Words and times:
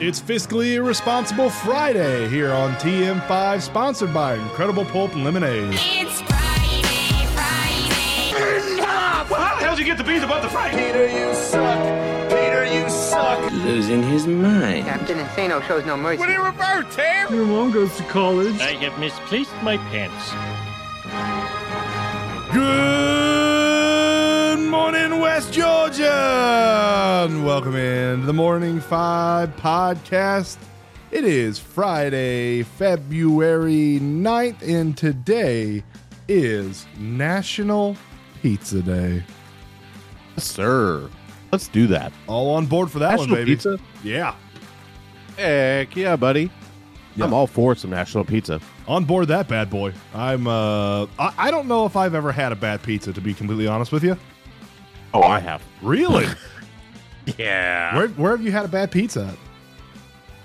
It's 0.00 0.18
Fiscally 0.18 0.76
Irresponsible 0.76 1.50
Friday 1.50 2.26
here 2.30 2.52
on 2.52 2.72
TM5, 2.76 3.60
sponsored 3.60 4.14
by 4.14 4.32
Incredible 4.36 4.86
Pulp 4.86 5.12
and 5.12 5.24
Lemonade. 5.24 5.74
It's 5.74 6.22
Friday, 6.22 7.26
Friday. 7.34 8.80
Well, 9.30 9.38
how 9.38 9.58
the 9.58 9.64
hell 9.66 9.76
did 9.76 9.80
you 9.80 9.84
get 9.84 9.98
the 9.98 10.04
beans 10.04 10.24
above 10.24 10.42
the 10.42 10.48
fry? 10.48 10.70
Peter, 10.70 11.06
you 11.06 11.34
suck. 11.34 12.30
Peter, 12.30 12.64
you 12.64 12.88
suck. 12.88 13.52
losing 13.52 14.02
his 14.02 14.26
mind. 14.26 14.86
Captain 14.86 15.18
Insano 15.18 15.62
shows 15.68 15.84
no 15.84 15.98
mercy. 15.98 16.20
What 16.20 16.28
When 16.30 16.38
he 16.38 16.42
revert, 16.42 16.90
Tam? 16.92 17.34
Your 17.34 17.44
mom 17.44 17.70
goes 17.70 17.94
to 17.98 18.02
college. 18.04 18.58
I 18.58 18.76
have 18.76 18.98
misplaced 18.98 19.52
my 19.62 19.76
pants. 19.76 20.32
Good 22.54 23.19
morning, 25.40 25.46
West 25.46 25.52
Georgia! 25.98 27.42
Welcome 27.44 27.76
in 27.76 28.20
to 28.20 28.26
the 28.26 28.32
Morning 28.32 28.80
Five 28.80 29.54
podcast. 29.56 30.58
It 31.10 31.24
is 31.24 31.58
Friday, 31.58 32.62
February 32.62 33.98
9th, 34.00 34.62
and 34.62 34.96
today 34.96 35.82
is 36.28 36.86
National 36.98 37.96
Pizza 38.42 38.82
Day. 38.82 39.22
sir. 40.36 41.08
Let's 41.52 41.68
do 41.68 41.86
that. 41.88 42.12
All 42.26 42.54
on 42.54 42.66
board 42.66 42.90
for 42.90 42.98
that 42.98 43.12
National 43.12 43.28
one, 43.28 43.38
baby. 43.40 43.52
pizza? 43.52 43.78
Yeah. 44.04 44.34
Heck 45.36 45.96
yeah, 45.96 46.16
buddy. 46.16 46.50
Yeah. 47.16 47.24
I'm 47.24 47.32
all 47.34 47.46
for 47.46 47.74
some 47.74 47.90
national 47.90 48.24
pizza. 48.24 48.60
on 48.86 49.04
board 49.04 49.28
that 49.28 49.48
bad 49.48 49.68
boy. 49.70 49.92
I'm 50.14 50.46
uh 50.46 51.06
I, 51.18 51.34
I 51.38 51.50
don't 51.50 51.66
know 51.66 51.86
if 51.86 51.96
I've 51.96 52.14
ever 52.14 52.30
had 52.30 52.52
a 52.52 52.56
bad 52.56 52.82
pizza 52.82 53.12
to 53.12 53.20
be 53.20 53.34
completely 53.34 53.66
honest 53.66 53.90
with 53.90 54.04
you. 54.04 54.16
Oh, 55.12 55.22
I 55.22 55.38
have. 55.40 55.62
Really? 55.82 56.26
Yeah. 57.38 57.94
where 57.96 58.08
where 58.08 58.30
have 58.32 58.42
you 58.44 58.50
had 58.50 58.64
a 58.64 58.68
bad 58.68 58.90
pizza? 58.90 59.36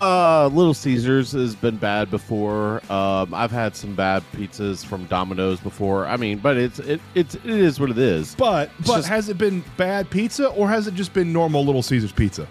Uh, 0.01 0.47
Little 0.47 0.73
Caesars 0.73 1.31
has 1.31 1.55
been 1.55 1.77
bad 1.77 2.11
before. 2.11 2.81
Um, 2.91 3.33
I've 3.33 3.49
had 3.49 3.75
some 3.75 3.95
bad 3.95 4.23
pizzas 4.33 4.85
from 4.85 5.05
Domino's 5.05 5.59
before. 5.61 6.05
I 6.05 6.17
mean, 6.17 6.37
but 6.39 6.57
it's 6.57 6.77
it 6.79 6.99
it's 7.15 7.33
it 7.35 7.45
is 7.45 7.79
what 7.79 7.89
it 7.89 7.97
is. 7.97 8.35
But 8.35 8.69
It's 8.77 8.87
but 8.89 8.95
just- 8.97 9.07
has 9.07 9.29
it 9.29 9.37
been 9.37 9.63
bad 9.77 10.09
pizza 10.11 10.47
or 10.49 10.67
has 10.69 10.85
it 10.85 10.93
just 10.93 11.13
been 11.13 11.31
normal 11.33 11.65
Little 11.65 11.81
Caesars 11.81 12.11
pizza? 12.11 12.45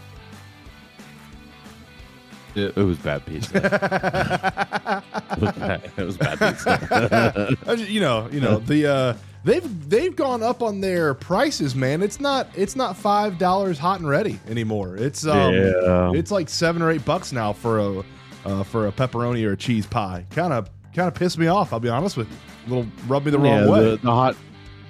It, 2.56 2.76
it 2.76 2.82
was 2.82 2.98
bad 2.98 3.24
pizza. 3.26 3.54
it, 5.36 5.40
was 5.40 5.52
bad, 5.56 5.90
it 5.96 6.02
was 6.04 6.16
bad 6.16 6.38
pizza. 6.38 7.86
You 7.88 8.00
know, 8.00 8.28
you 8.32 8.40
know, 8.40 8.58
the 8.58 8.86
uh 8.92 9.14
they've 9.44 9.88
they've 9.90 10.14
gone 10.16 10.42
up 10.42 10.62
on 10.62 10.80
their 10.80 11.14
prices, 11.14 11.74
man. 11.74 12.02
It's 12.02 12.20
not 12.20 12.48
it's 12.54 12.74
not 12.76 12.96
five 12.96 13.38
dollars 13.38 13.78
hot 13.78 14.00
and 14.00 14.08
ready 14.08 14.40
anymore. 14.48 14.96
It's 14.96 15.26
um 15.26 15.54
Yeah. 15.54 16.12
it's 16.14 16.30
like 16.30 16.48
seven 16.48 16.82
or 16.82 16.90
eight 16.90 17.04
bucks 17.04 17.32
now 17.32 17.52
for 17.52 17.78
a 17.78 18.04
uh, 18.46 18.62
for 18.64 18.88
a 18.88 18.92
pepperoni 18.92 19.46
or 19.46 19.52
a 19.52 19.56
cheese 19.56 19.86
pie. 19.86 20.26
Kind 20.30 20.52
of 20.52 20.68
kind 20.94 21.08
of 21.08 21.14
pissed 21.14 21.38
me 21.38 21.46
off. 21.46 21.72
I'll 21.72 21.80
be 21.80 21.88
honest 21.88 22.16
with 22.16 22.28
you. 22.30 22.36
A 22.66 22.68
little 22.68 22.86
rub 23.06 23.24
me 23.24 23.30
the 23.30 23.38
wrong 23.38 23.64
yeah, 23.64 23.70
way. 23.70 23.80
the, 23.90 23.96
the 23.96 24.10
hot 24.10 24.36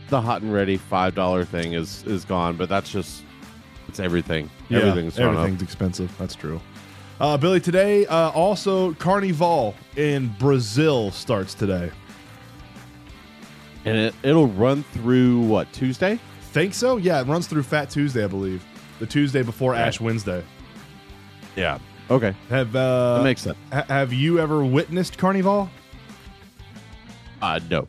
the 0.09 0.21
hot 0.21 0.43
and 0.43 0.53
ready 0.53 0.77
five 0.77 1.15
dollar 1.15 1.45
thing 1.45 1.73
is 1.73 2.05
is 2.05 2.25
gone, 2.25 2.57
but 2.57 2.69
that's 2.69 2.91
just 2.91 3.23
it's 3.89 4.01
everything. 4.01 4.49
Yeah, 4.69 4.79
Everything's 4.81 5.17
gone 5.17 5.29
up. 5.35 5.39
everything's 5.41 5.63
expensive. 5.63 6.13
That's 6.19 6.35
true. 6.35 6.61
Uh, 7.21 7.37
Billy, 7.37 7.61
today 7.61 8.07
uh, 8.07 8.31
also 8.31 8.93
Carnival 8.95 9.75
in 9.97 10.35
Brazil 10.39 11.11
starts 11.13 11.55
today. 11.55 11.91
And 13.85 13.97
it, 13.97 14.15
it'll 14.23 14.47
run 14.49 14.83
through 14.93 15.41
what 15.41 15.73
Tuesday? 15.73 16.19
Think 16.53 16.75
so? 16.75 16.97
Yeah, 16.97 17.21
it 17.21 17.27
runs 17.27 17.47
through 17.47 17.65
Fat 17.65 17.91
Tuesday, 17.91 18.25
I 18.25 18.29
believe, 18.29 18.65
the 18.99 19.07
Tuesday 19.07 19.43
before 19.43 19.75
Ash 19.75 20.01
Wednesday. 20.01 20.43
Yeah. 21.57 21.79
Okay, 22.11 22.35
Have 22.51 22.77
uh, 22.77 23.19
that 23.19 23.25
makes 23.25 23.41
sense. 23.43 23.57
ha- 23.73 23.87
have 23.89 24.13
you 24.13 24.39
ever 24.39 24.63
witnessed 24.65 25.17
Carnival? 25.17 25.71
Uh, 27.41 27.61
no. 27.71 27.89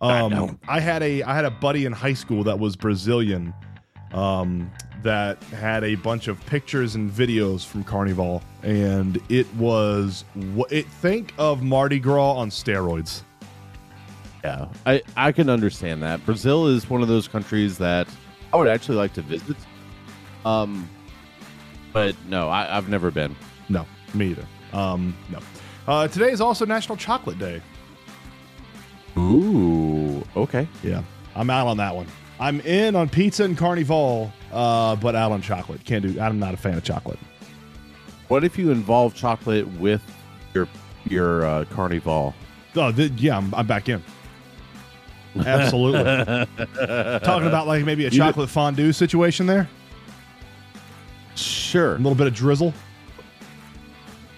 Um, 0.00 0.30
no. 0.32 0.58
I 0.68 0.80
had 0.80 1.02
a 1.02 1.22
I 1.22 1.34
had 1.34 1.44
a 1.44 1.50
buddy 1.50 1.84
in 1.84 1.92
high 1.92 2.12
school 2.14 2.42
that 2.44 2.58
was 2.58 2.74
Brazilian, 2.76 3.54
um, 4.12 4.70
that 5.02 5.42
had 5.44 5.84
a 5.84 5.94
bunch 5.94 6.26
of 6.28 6.44
pictures 6.46 6.94
and 6.96 7.10
videos 7.10 7.64
from 7.64 7.84
Carnival, 7.84 8.42
and 8.62 9.20
it 9.28 9.46
was 9.54 10.24
wh- 10.56 10.70
it. 10.72 10.86
Think 10.86 11.32
of 11.38 11.62
Mardi 11.62 12.00
Gras 12.00 12.32
on 12.34 12.50
steroids. 12.50 13.22
Yeah, 14.44 14.68
I 14.84 15.02
I 15.16 15.32
can 15.32 15.48
understand 15.48 16.02
that. 16.02 16.24
Brazil 16.26 16.66
is 16.66 16.90
one 16.90 17.00
of 17.00 17.08
those 17.08 17.26
countries 17.26 17.78
that 17.78 18.06
I 18.52 18.58
would 18.58 18.68
actually 18.68 18.98
like 18.98 19.14
to 19.14 19.22
visit. 19.22 19.56
Um, 20.44 20.86
but 21.94 22.14
no, 22.28 22.50
I, 22.50 22.76
I've 22.76 22.90
never 22.90 23.10
been. 23.10 23.34
No, 23.70 23.86
me 24.12 24.32
either. 24.32 24.46
Um, 24.74 25.16
no. 25.30 25.38
Uh, 25.88 26.08
today 26.08 26.30
is 26.30 26.42
also 26.42 26.66
National 26.66 26.98
Chocolate 26.98 27.38
Day. 27.38 27.62
Ooh, 29.16 30.22
okay. 30.36 30.68
Yeah, 30.82 31.02
I'm 31.34 31.48
out 31.48 31.66
on 31.66 31.78
that 31.78 31.96
one. 31.96 32.06
I'm 32.38 32.60
in 32.60 32.96
on 32.96 33.08
pizza 33.08 33.44
and 33.44 33.56
Carnival, 33.56 34.30
uh, 34.52 34.94
but 34.96 35.14
out 35.14 35.32
on 35.32 35.40
chocolate. 35.40 35.82
Can't 35.86 36.02
do. 36.02 36.20
I'm 36.20 36.38
not 36.38 36.52
a 36.52 36.58
fan 36.58 36.76
of 36.76 36.84
chocolate. 36.84 37.18
What 38.28 38.44
if 38.44 38.58
you 38.58 38.70
involve 38.70 39.14
chocolate 39.14 39.66
with 39.78 40.02
your 40.52 40.68
your 41.08 41.46
uh, 41.46 41.64
carnival? 41.70 42.34
Oh, 42.76 42.92
th- 42.92 43.12
yeah, 43.12 43.38
I'm, 43.38 43.54
I'm 43.54 43.66
back 43.66 43.88
in. 43.88 44.02
Absolutely. 45.36 46.02
Talking 47.20 47.48
about 47.48 47.66
like 47.66 47.84
maybe 47.84 48.06
a 48.06 48.10
You- 48.10 48.18
chocolate 48.18 48.50
fondue 48.50 48.92
situation 48.92 49.46
there. 49.46 49.68
Sure. 51.34 51.94
A 51.94 51.98
little 51.98 52.14
bit 52.14 52.26
of 52.26 52.34
drizzle. 52.34 52.72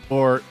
Or 0.09 0.43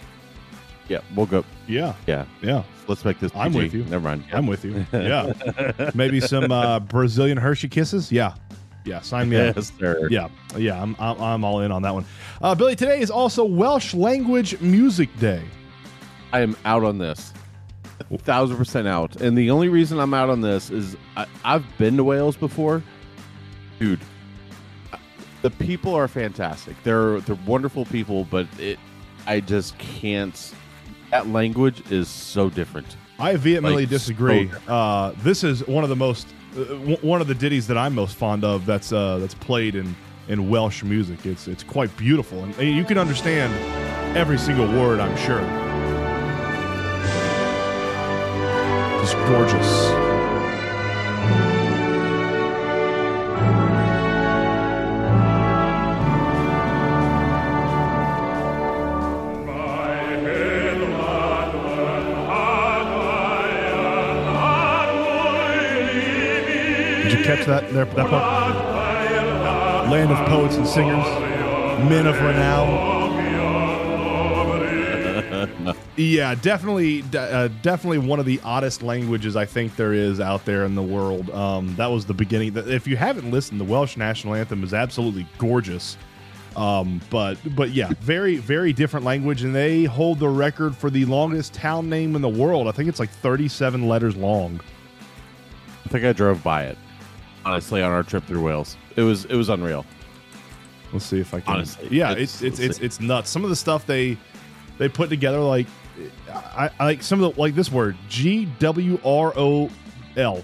yeah, 0.87 0.99
we'll 1.15 1.25
go. 1.25 1.43
Yeah, 1.67 1.95
Yeah, 2.05 2.25
yeah. 2.43 2.63
let's 2.87 3.03
make 3.03 3.19
this. 3.19 3.31
I'm 3.35 3.53
with 3.53 3.73
you. 3.73 3.83
Never 3.85 4.03
mind. 4.03 4.23
I'm 4.31 4.45
with 4.45 4.63
you. 4.63 4.85
Yeah. 4.93 5.33
maybe 5.95 6.19
some 6.19 6.51
uh, 6.51 6.79
Brazilian 6.79 7.37
Hershey 7.37 7.67
kisses. 7.69 8.11
Yeah, 8.11 8.35
yeah. 8.83 9.01
Sign 9.01 9.29
me 9.29 9.37
up. 9.37 9.55
Yes, 9.55 9.71
sir. 9.79 10.07
Yeah, 10.11 10.27
yeah, 10.55 10.79
I'm, 10.79 10.95
I'm, 10.99 11.19
I'm 11.19 11.43
all 11.43 11.61
in 11.61 11.71
on 11.71 11.81
that 11.81 11.93
one. 11.93 12.05
Uh, 12.39 12.53
Billy, 12.53 12.75
today 12.75 12.99
is 12.99 13.09
also 13.09 13.43
Welsh 13.43 13.95
Language 13.95 14.59
Music 14.61 15.09
Day. 15.17 15.41
I 16.31 16.41
am 16.41 16.55
out 16.65 16.83
on 16.83 16.99
this. 16.99 17.33
Thousand 18.19 18.57
percent 18.57 18.87
out. 18.87 19.15
And 19.21 19.37
the 19.37 19.49
only 19.51 19.69
reason 19.69 19.99
I'm 19.99 20.13
out 20.13 20.29
on 20.29 20.41
this 20.41 20.69
is 20.69 20.95
I, 21.17 21.25
I've 21.43 21.65
been 21.77 21.97
to 21.97 22.03
Wales 22.03 22.35
before. 22.37 22.83
Dude, 23.79 23.99
the 25.41 25.49
people 25.49 25.93
are 25.95 26.07
fantastic. 26.07 26.75
They're 26.83 27.19
they're 27.21 27.37
wonderful 27.45 27.85
people, 27.85 28.25
but 28.25 28.47
it 28.59 28.79
I 29.27 29.39
just 29.39 29.77
can't 29.77 30.53
that 31.11 31.27
language 31.27 31.89
is 31.91 32.07
so 32.09 32.49
different. 32.49 32.97
I 33.17 33.37
vehemently 33.37 33.83
Like, 33.83 33.89
disagree. 33.89 34.49
so- 34.67 34.73
uh, 34.73 35.13
this 35.23 35.43
is 35.43 35.65
one 35.67 35.83
of 35.83 35.89
the 35.89 35.95
most 35.95 36.27
uh, 36.57 36.63
w- 36.65 36.97
one 36.97 37.21
of 37.21 37.27
the 37.27 37.35
ditties 37.35 37.65
that 37.67 37.77
I'm 37.77 37.95
most 37.95 38.15
fond 38.15 38.43
of. 38.43 38.65
That's 38.65 38.91
uh, 38.91 39.17
that's 39.19 39.35
played 39.35 39.75
in 39.75 39.95
in 40.27 40.49
Welsh 40.49 40.83
music. 40.83 41.25
It's 41.25 41.47
it's 41.47 41.63
quite 41.63 41.95
beautiful, 41.97 42.43
and 42.43 42.57
you 42.75 42.83
can 42.83 42.97
understand 42.97 43.53
every 44.17 44.37
single 44.37 44.67
word. 44.67 44.99
I'm 44.99 45.15
sure. 45.17 45.64
Gorgeous. 49.27 49.89
Did 67.01 67.11
you 67.11 67.25
catch 67.25 67.45
that 67.47 67.71
there? 67.73 67.85
That 67.85 68.07
part. 68.07 68.55
Land 69.89 70.11
of 70.11 70.27
poets 70.27 70.55
and 70.55 70.67
singers, 70.67 71.05
men 71.89 72.05
of 72.05 72.15
renown. 72.21 72.94
Yeah, 75.97 76.35
definitely, 76.35 77.03
uh, 77.17 77.47
definitely 77.61 77.99
one 77.99 78.19
of 78.19 78.25
the 78.25 78.41
oddest 78.43 78.81
languages 78.83 79.35
I 79.37 79.45
think 79.45 79.75
there 79.77 79.93
is 79.93 80.19
out 80.19 80.43
there 80.43 80.65
in 80.65 80.75
the 80.75 80.83
world. 80.83 81.29
Um, 81.29 81.73
that 81.77 81.87
was 81.87 82.05
the 82.05 82.13
beginning. 82.13 82.55
If 82.57 82.85
you 82.85 82.97
haven't 82.97 83.31
listened, 83.31 83.61
the 83.61 83.65
Welsh 83.65 83.95
national 83.95 84.33
anthem 84.35 84.63
is 84.63 84.73
absolutely 84.73 85.25
gorgeous. 85.37 85.97
Um, 86.57 87.01
but 87.09 87.37
but 87.55 87.71
yeah, 87.71 87.91
very 87.99 88.37
very 88.37 88.71
different 88.73 89.05
language, 89.05 89.43
and 89.43 89.53
they 89.55 89.83
hold 89.85 90.19
the 90.19 90.29
record 90.29 90.75
for 90.75 90.89
the 90.89 91.03
longest 91.05 91.53
town 91.53 91.89
name 91.89 92.15
in 92.15 92.21
the 92.21 92.29
world. 92.29 92.67
I 92.67 92.71
think 92.71 92.87
it's 92.89 92.99
like 92.99 93.09
37 93.09 93.87
letters 93.87 94.15
long. 94.15 94.59
I 95.85 95.89
think 95.89 96.05
I 96.05 96.13
drove 96.13 96.41
by 96.43 96.63
it. 96.65 96.77
Honestly, 97.45 97.81
on 97.81 97.91
our 97.91 98.03
trip 98.03 98.25
through 98.25 98.41
Wales. 98.41 98.75
It 98.95 99.01
was 99.01 99.25
it 99.25 99.35
was 99.35 99.49
unreal. 99.49 99.85
Let's 100.93 101.05
see 101.05 101.19
if 101.19 101.33
I 101.33 101.41
can. 101.41 101.55
Honestly, 101.55 101.89
yeah, 101.91 102.11
it's 102.11 102.41
it's 102.41 102.59
it's, 102.59 102.59
it's- 102.59 102.79
it's 102.79 102.99
nuts. 103.01 103.29
Some 103.29 103.43
of 103.43 103.49
the 103.49 103.55
stuff 103.55 103.85
they 103.85 104.17
they 104.77 104.87
put 104.89 105.09
together, 105.09 105.39
like 105.39 105.67
I, 106.29 106.69
I 106.79 106.85
like 106.85 107.03
some 107.03 107.21
of 107.23 107.35
the 107.35 107.41
like 107.41 107.55
this 107.55 107.71
word 107.71 107.95
G 108.09 108.45
W 108.59 108.99
R 109.03 109.33
O 109.35 109.69
L, 110.17 110.43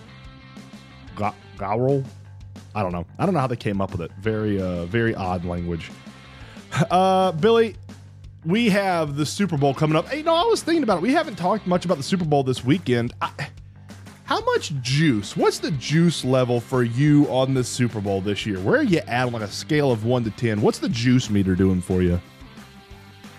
Ga- 1.16 1.34
I 1.60 2.84
don't 2.84 2.92
know. 2.92 3.06
I 3.20 3.26
don't 3.26 3.34
know 3.34 3.40
how 3.40 3.48
they 3.48 3.56
came 3.56 3.82
up 3.82 3.92
with 3.92 4.02
it. 4.02 4.12
Very 4.20 4.62
uh 4.62 4.86
very 4.86 5.14
odd 5.14 5.46
language. 5.46 5.92
Uh, 6.90 7.34
Billy, 7.34 7.76
we 8.46 8.70
have 8.70 9.18
the 9.18 9.26
Super 9.26 9.58
Bowl 9.58 9.74
coming 9.74 9.98
up. 9.98 10.08
Hey, 10.08 10.22
no, 10.24 10.34
I 10.34 10.44
was 10.46 10.64
thinking 10.64 10.84
about 10.84 11.00
it. 11.00 11.02
We 11.02 11.14
haven't 11.14 11.36
talked 11.36 11.68
much 11.68 11.84
about 11.84 11.98
the 11.98 12.04
Super 12.04 12.24
Bowl 12.26 12.44
this 12.44 12.64
weekend. 12.64 13.14
I, 13.22 13.30
how 14.24 14.40
much 14.46 14.72
juice? 14.82 15.36
What's 15.36 15.60
the 15.60 15.72
juice 15.72 16.24
level 16.24 16.62
for 16.62 16.84
you 16.84 17.26
on 17.26 17.54
the 17.54 17.66
Super 17.66 18.00
Bowl 18.00 18.22
this 18.22 18.46
year? 18.46 18.60
Where 18.62 18.80
are 18.80 18.84
you 18.84 19.00
at 19.00 19.28
on 19.28 19.34
like 19.34 19.42
a 19.42 19.48
scale 19.48 19.92
of 19.92 20.06
one 20.06 20.24
to 20.24 20.32
ten? 20.32 20.62
What's 20.62 20.80
the 20.80 20.88
juice 20.88 21.30
meter 21.30 21.54
doing 21.54 21.82
for 21.82 22.02
you? 22.02 22.22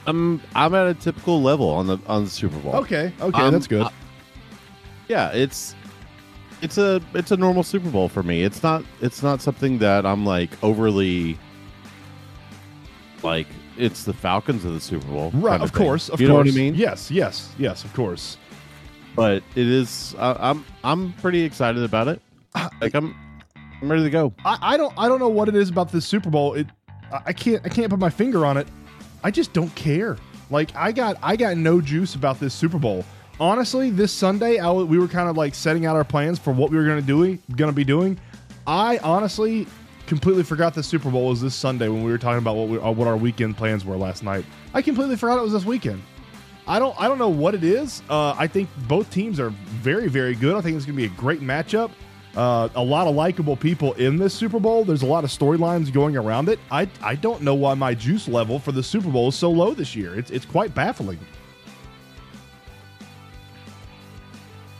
I'm 0.07 0.41
I'm 0.55 0.75
at 0.75 0.87
a 0.89 0.95
typical 0.95 1.43
level 1.43 1.69
on 1.69 1.87
the 1.87 1.99
on 2.07 2.25
the 2.25 2.31
Super 2.31 2.59
Bowl. 2.59 2.75
Okay, 2.77 3.13
okay, 3.21 3.43
Um, 3.43 3.53
that's 3.53 3.67
good. 3.67 3.83
I- 3.83 3.93
yeah, 5.09 5.31
it's 5.31 5.75
it's 6.63 6.79
a 6.79 7.01
it's 7.15 7.31
a 7.31 7.37
normal 7.37 7.63
Super 7.63 7.91
Bowl 7.91 8.09
for 8.09 8.23
me. 8.23 8.43
It's 8.43 8.63
not 8.63 8.85
it's 9.01 9.23
not 9.23 9.41
something 9.43 9.79
that 9.79 10.05
I'm 10.07 10.25
like 10.25 10.51
overly 10.63 11.39
like 13.23 13.47
it's 13.77 14.05
the 14.05 14.13
Falcons 14.13 14.65
of 14.65 14.75
the 14.75 14.81
Super 14.81 15.07
Bowl. 15.07 15.31
right, 15.35 15.53
kind 15.53 15.63
of 15.63 15.71
thing. 15.71 15.83
course, 15.87 16.09
of 16.09 16.21
you 16.21 16.29
course. 16.29 16.47
know 16.47 16.51
what 16.51 16.55
I 16.55 16.57
mean? 16.57 16.75
Yes, 16.75 17.11
yes, 17.11 17.51
yes, 17.59 17.85
of 17.85 17.93
course. 17.95 18.37
But 19.15 19.43
it 19.55 19.67
is 19.69 20.15
I, 20.19 20.33
I'm 20.51 20.65
I'm 20.85 21.13
pretty 21.15 21.43
excited 21.43 21.83
about 21.83 22.09
it. 22.09 22.21
Like 22.81 22.95
I'm 22.95 23.15
I'm 23.81 23.91
ready 23.91 24.03
to 24.05 24.11
go. 24.11 24.33
I, 24.45 24.59
I 24.63 24.77
don't 24.77 24.93
I 24.99 25.09
don't 25.09 25.19
know 25.21 25.29
what 25.29 25.49
it 25.49 25.55
is 25.57 25.69
about 25.69 25.93
this 25.93 26.07
Super 26.07 26.31
Bowl. 26.31 26.55
It 26.55 26.67
I 27.27 27.33
can't 27.33 27.65
I 27.65 27.69
can't 27.69 27.91
put 27.91 27.99
my 27.99 28.11
finger 28.11 28.47
on 28.47 28.57
it. 28.57 28.67
I 29.23 29.31
just 29.31 29.53
don't 29.53 29.75
care. 29.75 30.17
Like 30.51 30.75
I 30.77 30.93
got 30.93 31.17
I 31.23 31.37
got 31.37 31.57
no 31.57 31.81
juice 31.81 32.15
about 32.15 32.39
this 32.39 32.55
Super 32.55 32.79
Bowl. 32.79 33.05
Honestly, 33.41 33.91
this 33.91 34.13
Sunday 34.13 34.61
we 34.85 34.99
were 34.99 35.09
kind 35.09 35.29
of 35.29 35.37
like 35.37 35.55
setting 35.55 35.87
out 35.87 35.97
our 35.97 36.05
plans 36.05 36.39
for 36.39 36.53
what 36.53 36.71
we 36.71 36.77
were 36.77 36.85
going 36.85 37.01
to 37.01 37.07
do 37.07 37.39
going 37.57 37.71
to 37.71 37.75
be 37.75 37.85
doing. 37.85 38.19
I 38.67 38.99
honestly 38.99 39.67
completely 40.07 40.43
forgot 40.43 40.75
the 40.75 40.83
Super 40.83 41.11
Bowl 41.11 41.29
was 41.29 41.41
this 41.41 41.55
Sunday 41.55 41.89
when 41.89 42.03
we 42.03 42.11
were 42.11 42.19
talking 42.19 42.39
about 42.39 42.57
what 42.57 42.69
we, 42.69 42.79
uh, 42.79 42.91
what 42.91 43.09
our 43.09 43.17
weekend 43.17 43.57
plans 43.57 43.85
were 43.85 43.97
last 43.97 44.23
night. 44.23 44.45
I 44.75 44.83
completely 44.83 45.17
forgot 45.17 45.39
it 45.39 45.43
was 45.43 45.53
this 45.53 45.65
weekend. 45.65 46.03
I 46.67 46.79
don't 46.79 46.99
I 47.01 47.09
don't 47.09 47.19
know 47.19 47.29
what 47.29 47.55
it 47.55 47.65
is. 47.65 48.03
Uh, 48.09 48.35
I 48.39 48.47
think 48.47 48.69
both 48.87 49.11
teams 49.11 49.41
are 49.41 49.51
very 49.51 50.09
very 50.09 50.35
good. 50.35 50.55
I 50.55 50.61
think 50.61 50.77
it's 50.77 50.85
going 50.85 50.97
to 50.97 51.09
be 51.09 51.13
a 51.13 51.19
great 51.19 51.41
matchup. 51.41 51.91
Uh, 52.37 52.69
a 52.75 52.83
lot 52.83 53.07
of 53.07 53.15
likable 53.15 53.57
people 53.57 53.93
in 53.95 54.17
this 54.17 54.33
Super 54.33 54.59
Bowl. 54.59 54.85
There's 54.85 55.03
a 55.03 55.07
lot 55.07 55.23
of 55.23 55.31
storylines 55.31 55.93
going 55.93 56.17
around 56.17 56.49
it. 56.49 56.59
I 56.71 56.89
I 57.03 57.15
don't 57.15 57.43
know 57.43 57.55
why 57.55 57.75
my 57.75 57.95
juice 57.95 58.27
level 58.27 58.59
for 58.59 58.73
the 58.73 58.83
Super 58.83 59.11
Bowl 59.11 59.29
is 59.29 59.35
so 59.35 59.51
low 59.51 59.75
this 59.75 59.95
year. 59.95 60.19
It's 60.19 60.31
it's 60.31 60.47
quite 60.47 60.75
baffling. 60.75 61.19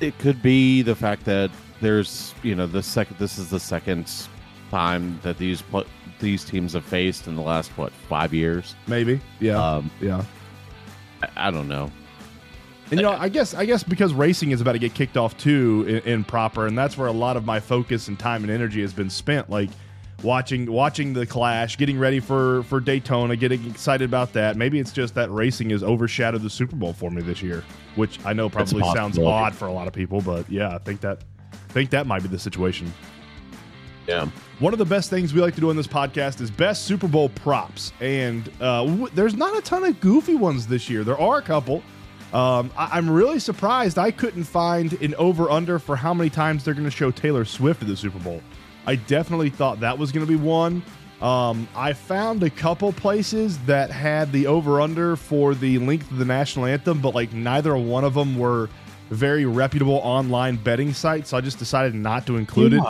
It 0.01 0.19
could 0.19 0.43
be 0.43 0.83
the 0.83 0.95
fact 0.95 1.25
that 1.27 1.51
there's 1.81 2.35
you 2.43 2.55
know 2.55 2.67
the 2.67 2.83
second 2.83 3.19
this 3.19 3.37
is 3.37 3.51
the 3.51 3.61
second 3.61 4.11
time 4.71 5.21
that 5.23 5.37
these 5.37 5.63
these 6.21 6.45
teams 6.45 6.73
have 6.73 6.85
faced 6.87 7.27
in 7.27 7.37
the 7.37 7.43
last 7.43 7.71
what 7.77 7.93
five 8.09 8.33
years. 8.33 8.75
Maybe. 8.87 9.21
Yeah. 9.41 9.63
Um, 9.63 9.91
yeah. 10.01 10.25
I, 11.23 11.49
I 11.49 11.51
don't 11.51 11.69
know. 11.69 11.91
And 12.93 13.01
you 13.01 13.07
know, 13.07 13.17
I 13.19 13.31
guess 13.31 13.55
I 13.55 13.65
guess 13.65 13.83
because 13.83 14.13
racing 14.13 14.51
is 14.51 14.61
about 14.61 14.73
to 14.73 14.79
get 14.79 14.93
kicked 14.93 15.17
off 15.17 15.35
too 15.39 15.87
in, 15.89 16.13
in 16.13 16.25
proper, 16.25 16.67
and 16.67 16.77
that's 16.77 16.99
where 16.99 17.09
a 17.09 17.13
lot 17.13 17.39
of 17.39 17.47
my 17.47 17.59
focus 17.59 18.09
and 18.09 18.19
time 18.19 18.43
and 18.43 18.53
energy 18.53 18.83
has 18.83 18.93
been 18.93 19.09
spent. 19.09 19.49
Like 19.49 19.71
watching 20.23 20.71
watching 20.71 21.15
the 21.15 21.25
clash, 21.25 21.79
getting 21.79 21.99
ready 21.99 22.21
for 22.21 22.65
for 22.65 22.81
Daytona, 22.81 23.35
getting 23.35 23.65
excited 23.71 24.05
about 24.05 24.35
that. 24.35 24.59
Maybe 24.59 24.79
it's 24.79 24.93
just 24.93 25.15
that 25.15 25.31
racing 25.31 25.71
has 25.71 25.83
overshadowed 25.83 26.43
the 26.43 26.51
Super 26.51 26.77
Bowl 26.77 26.93
for 26.93 27.11
me 27.11 27.23
this 27.23 27.41
year, 27.41 27.65
which 27.97 28.19
I 28.27 28.35
know 28.35 28.51
probably 28.51 28.83
sounds 28.93 29.19
odd 29.19 29.55
for 29.55 29.69
a 29.69 29.73
lot 29.73 29.89
of 29.89 29.95
people, 29.95 30.21
but 30.21 30.51
yeah, 30.51 30.75
I 30.75 30.79
think 30.79 31.01
that 31.01 31.25
I 31.51 31.73
think 31.73 31.89
that 31.91 32.07
might 32.07 32.21
be 32.21 32.29
the 32.29 32.39
situation. 32.39 32.93
Yeah. 34.07 34.29
One 34.59 34.75
of 34.75 34.79
the 34.79 34.85
best 34.85 35.09
things 35.09 35.33
we 35.33 35.41
like 35.41 35.55
to 35.55 35.63
do 35.63 35.71
on 35.71 35.77
this 35.77 35.87
podcast 35.87 36.43
is 36.43 36.51
best 36.51 36.85
Super 36.85 37.09
Bowl 37.09 37.31
props, 37.31 37.93
and 38.01 38.47
uh, 38.61 38.85
w- 38.85 39.09
there's 39.15 39.35
not 39.35 39.57
a 39.57 39.63
ton 39.63 39.83
of 39.85 39.99
goofy 40.01 40.35
ones 40.35 40.67
this 40.67 40.91
year. 40.91 41.05
There 41.05 41.19
are 41.19 41.39
a 41.39 41.43
couple. 41.43 41.83
Um, 42.33 42.71
I- 42.77 42.91
I'm 42.93 43.11
really 43.11 43.39
surprised 43.39 43.99
I 43.99 44.11
couldn't 44.11 44.45
find 44.45 44.95
an 45.03 45.15
over 45.17 45.51
under 45.51 45.79
for 45.79 45.97
how 45.97 46.15
many 46.15 46.31
times 46.31 46.65
they're 46.65 46.75
going 46.75 46.87
to 46.87 46.91
show 46.91 47.11
Taylor 47.11 47.45
Swift 47.45 47.83
at 47.83 47.89
the 47.89 47.97
Super 47.97 48.19
Bowl. 48.19 48.41
I 48.87 48.97
definitely 48.97 49.51
thought 49.51 49.81
that 49.81 49.99
was 49.99 50.13
going 50.13 50.27
to 50.27 50.31
be 50.31 50.37
one. 50.37 50.83
Um, 51.21 51.69
I 51.77 51.93
found 51.93 52.43
a 52.43 52.51
couple 52.51 52.93
places 52.93 53.59
that 53.67 53.91
had 53.93 54.33
the 54.33 54.47
over 54.49 54.81
under 54.81 55.15
for 55.15 55.55
the 55.55 55.79
length 55.79 56.11
of 56.11 56.19
the 56.19 56.25
national 56.25 56.67
anthem, 56.67 57.01
but 57.01 57.15
like 57.15 57.33
neither 57.33 57.77
one 57.77 58.03
of 58.03 58.15
them 58.15 58.37
were 58.37 58.69
very 59.11 59.45
reputable 59.45 60.01
online 60.03 60.57
betting 60.57 60.93
sites. 60.93 61.31
So 61.31 61.37
I 61.37 61.41
just 61.43 61.59
decided 61.61 61.95
not 61.95 62.27
to 62.27 62.37
include 62.39 62.73
it. 62.73 62.81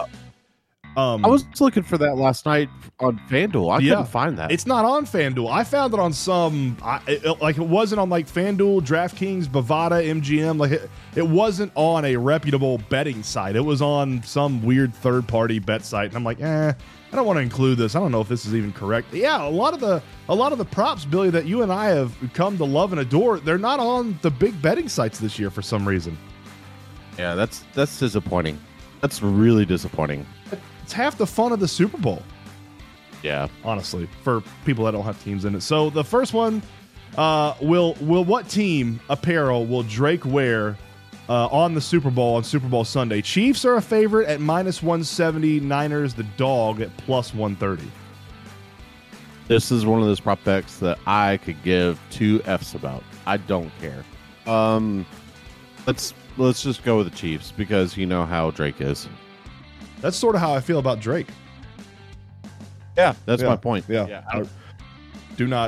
Um, 0.96 1.24
I 1.24 1.28
was 1.28 1.44
looking 1.60 1.82
for 1.82 1.96
that 1.98 2.16
last 2.16 2.44
night 2.44 2.68
on 3.00 3.18
FanDuel. 3.30 3.72
I 3.72 3.78
Yeah. 3.78 3.90
couldn't 3.94 4.08
find 4.10 4.38
that. 4.38 4.52
It's 4.52 4.66
not 4.66 4.84
on 4.84 5.06
FanDuel. 5.06 5.50
I 5.50 5.64
found 5.64 5.94
it 5.94 6.00
on 6.00 6.12
some, 6.12 6.76
I, 6.82 7.00
it, 7.06 7.40
like 7.40 7.56
it 7.56 7.66
wasn't 7.66 8.00
on 8.00 8.10
like 8.10 8.26
FanDuel, 8.26 8.82
DraftKings, 8.82 9.46
Bovada, 9.46 10.04
MGM. 10.06 10.58
Like 10.58 10.72
it, 10.72 10.90
it 11.16 11.26
wasn't 11.26 11.72
on 11.76 12.04
a 12.04 12.16
reputable 12.16 12.76
betting 12.90 13.22
site. 13.22 13.56
It 13.56 13.64
was 13.64 13.80
on 13.80 14.22
some 14.22 14.62
weird 14.62 14.94
third 14.94 15.26
party 15.26 15.58
bet 15.58 15.82
site. 15.84 16.08
And 16.08 16.16
I'm 16.16 16.24
like, 16.24 16.40
eh, 16.42 16.72
I 17.12 17.16
don't 17.16 17.26
want 17.26 17.38
to 17.38 17.42
include 17.42 17.78
this. 17.78 17.96
I 17.96 18.00
don't 18.00 18.12
know 18.12 18.20
if 18.20 18.28
this 18.28 18.44
is 18.44 18.54
even 18.54 18.72
correct. 18.72 19.14
Yeah, 19.14 19.46
a 19.46 19.48
lot 19.48 19.72
of 19.74 19.80
the 19.80 20.02
a 20.28 20.34
lot 20.34 20.52
of 20.52 20.58
the 20.58 20.64
props, 20.66 21.04
Billy, 21.06 21.30
that 21.30 21.46
you 21.46 21.62
and 21.62 21.72
I 21.72 21.86
have 21.88 22.14
come 22.34 22.56
to 22.58 22.64
love 22.64 22.92
and 22.92 23.00
adore, 23.00 23.38
they're 23.40 23.56
not 23.58 23.80
on 23.80 24.18
the 24.22 24.30
big 24.30 24.60
betting 24.62 24.88
sites 24.88 25.18
this 25.18 25.38
year 25.38 25.50
for 25.50 25.62
some 25.62 25.86
reason. 25.88 26.16
yeah, 27.18 27.34
that's 27.34 27.64
that's 27.74 27.98
disappointing. 27.98 28.58
That's 29.00 29.22
really 29.22 29.64
disappointing. 29.66 30.26
It's 30.82 30.92
half 30.92 31.16
the 31.16 31.26
fun 31.26 31.52
of 31.52 31.60
the 31.60 31.68
Super 31.68 31.98
Bowl. 31.98 32.22
Yeah. 33.22 33.48
honestly, 33.64 34.08
for 34.22 34.42
people 34.64 34.84
that 34.84 34.90
don't 34.90 35.04
have 35.04 35.22
teams 35.22 35.44
in 35.44 35.54
it. 35.54 35.60
So 35.62 35.90
the 35.90 36.02
first 36.02 36.34
one, 36.34 36.60
uh, 37.16 37.54
will 37.60 37.94
will 38.00 38.24
what 38.24 38.48
team 38.48 39.00
apparel 39.08 39.64
will 39.64 39.84
Drake 39.84 40.24
wear 40.24 40.76
uh, 41.28 41.46
on 41.46 41.74
the 41.74 41.80
Super 41.80 42.10
Bowl 42.10 42.34
on 42.34 42.42
Super 42.44 42.68
Bowl 42.68 42.84
Sunday? 42.84 43.22
Chiefs 43.22 43.64
are 43.64 43.76
a 43.76 43.82
favorite 43.82 44.28
at 44.28 44.40
minus 44.40 44.82
one 44.82 45.04
seventy. 45.04 45.60
Niners 45.60 46.14
the 46.14 46.24
dog 46.36 46.80
at 46.80 46.96
plus 46.96 47.32
one 47.32 47.54
thirty. 47.54 47.90
This 49.46 49.70
is 49.70 49.84
one 49.86 50.00
of 50.00 50.06
those 50.06 50.20
prop 50.20 50.42
bets 50.42 50.78
that 50.78 50.98
I 51.06 51.36
could 51.36 51.62
give 51.62 52.00
two 52.10 52.42
F's 52.44 52.74
about. 52.74 53.04
I 53.26 53.36
don't 53.36 53.70
care. 53.80 54.04
Um 54.52 55.06
let's 55.86 56.14
let's 56.38 56.62
just 56.62 56.82
go 56.82 56.98
with 56.98 57.10
the 57.10 57.16
Chiefs 57.16 57.52
because 57.52 57.96
you 57.96 58.06
know 58.06 58.24
how 58.24 58.50
Drake 58.50 58.80
is. 58.80 59.08
That's 60.02 60.16
sort 60.16 60.34
of 60.34 60.42
how 60.42 60.52
I 60.54 60.60
feel 60.60 60.78
about 60.78 61.00
Drake. 61.00 61.28
Yeah, 62.96 63.14
that's 63.24 63.40
Yeah, 63.40 63.48
my 63.48 63.56
point. 63.56 63.86
yeah. 63.88 64.22
I, 64.30 64.38
don't- 64.38 64.50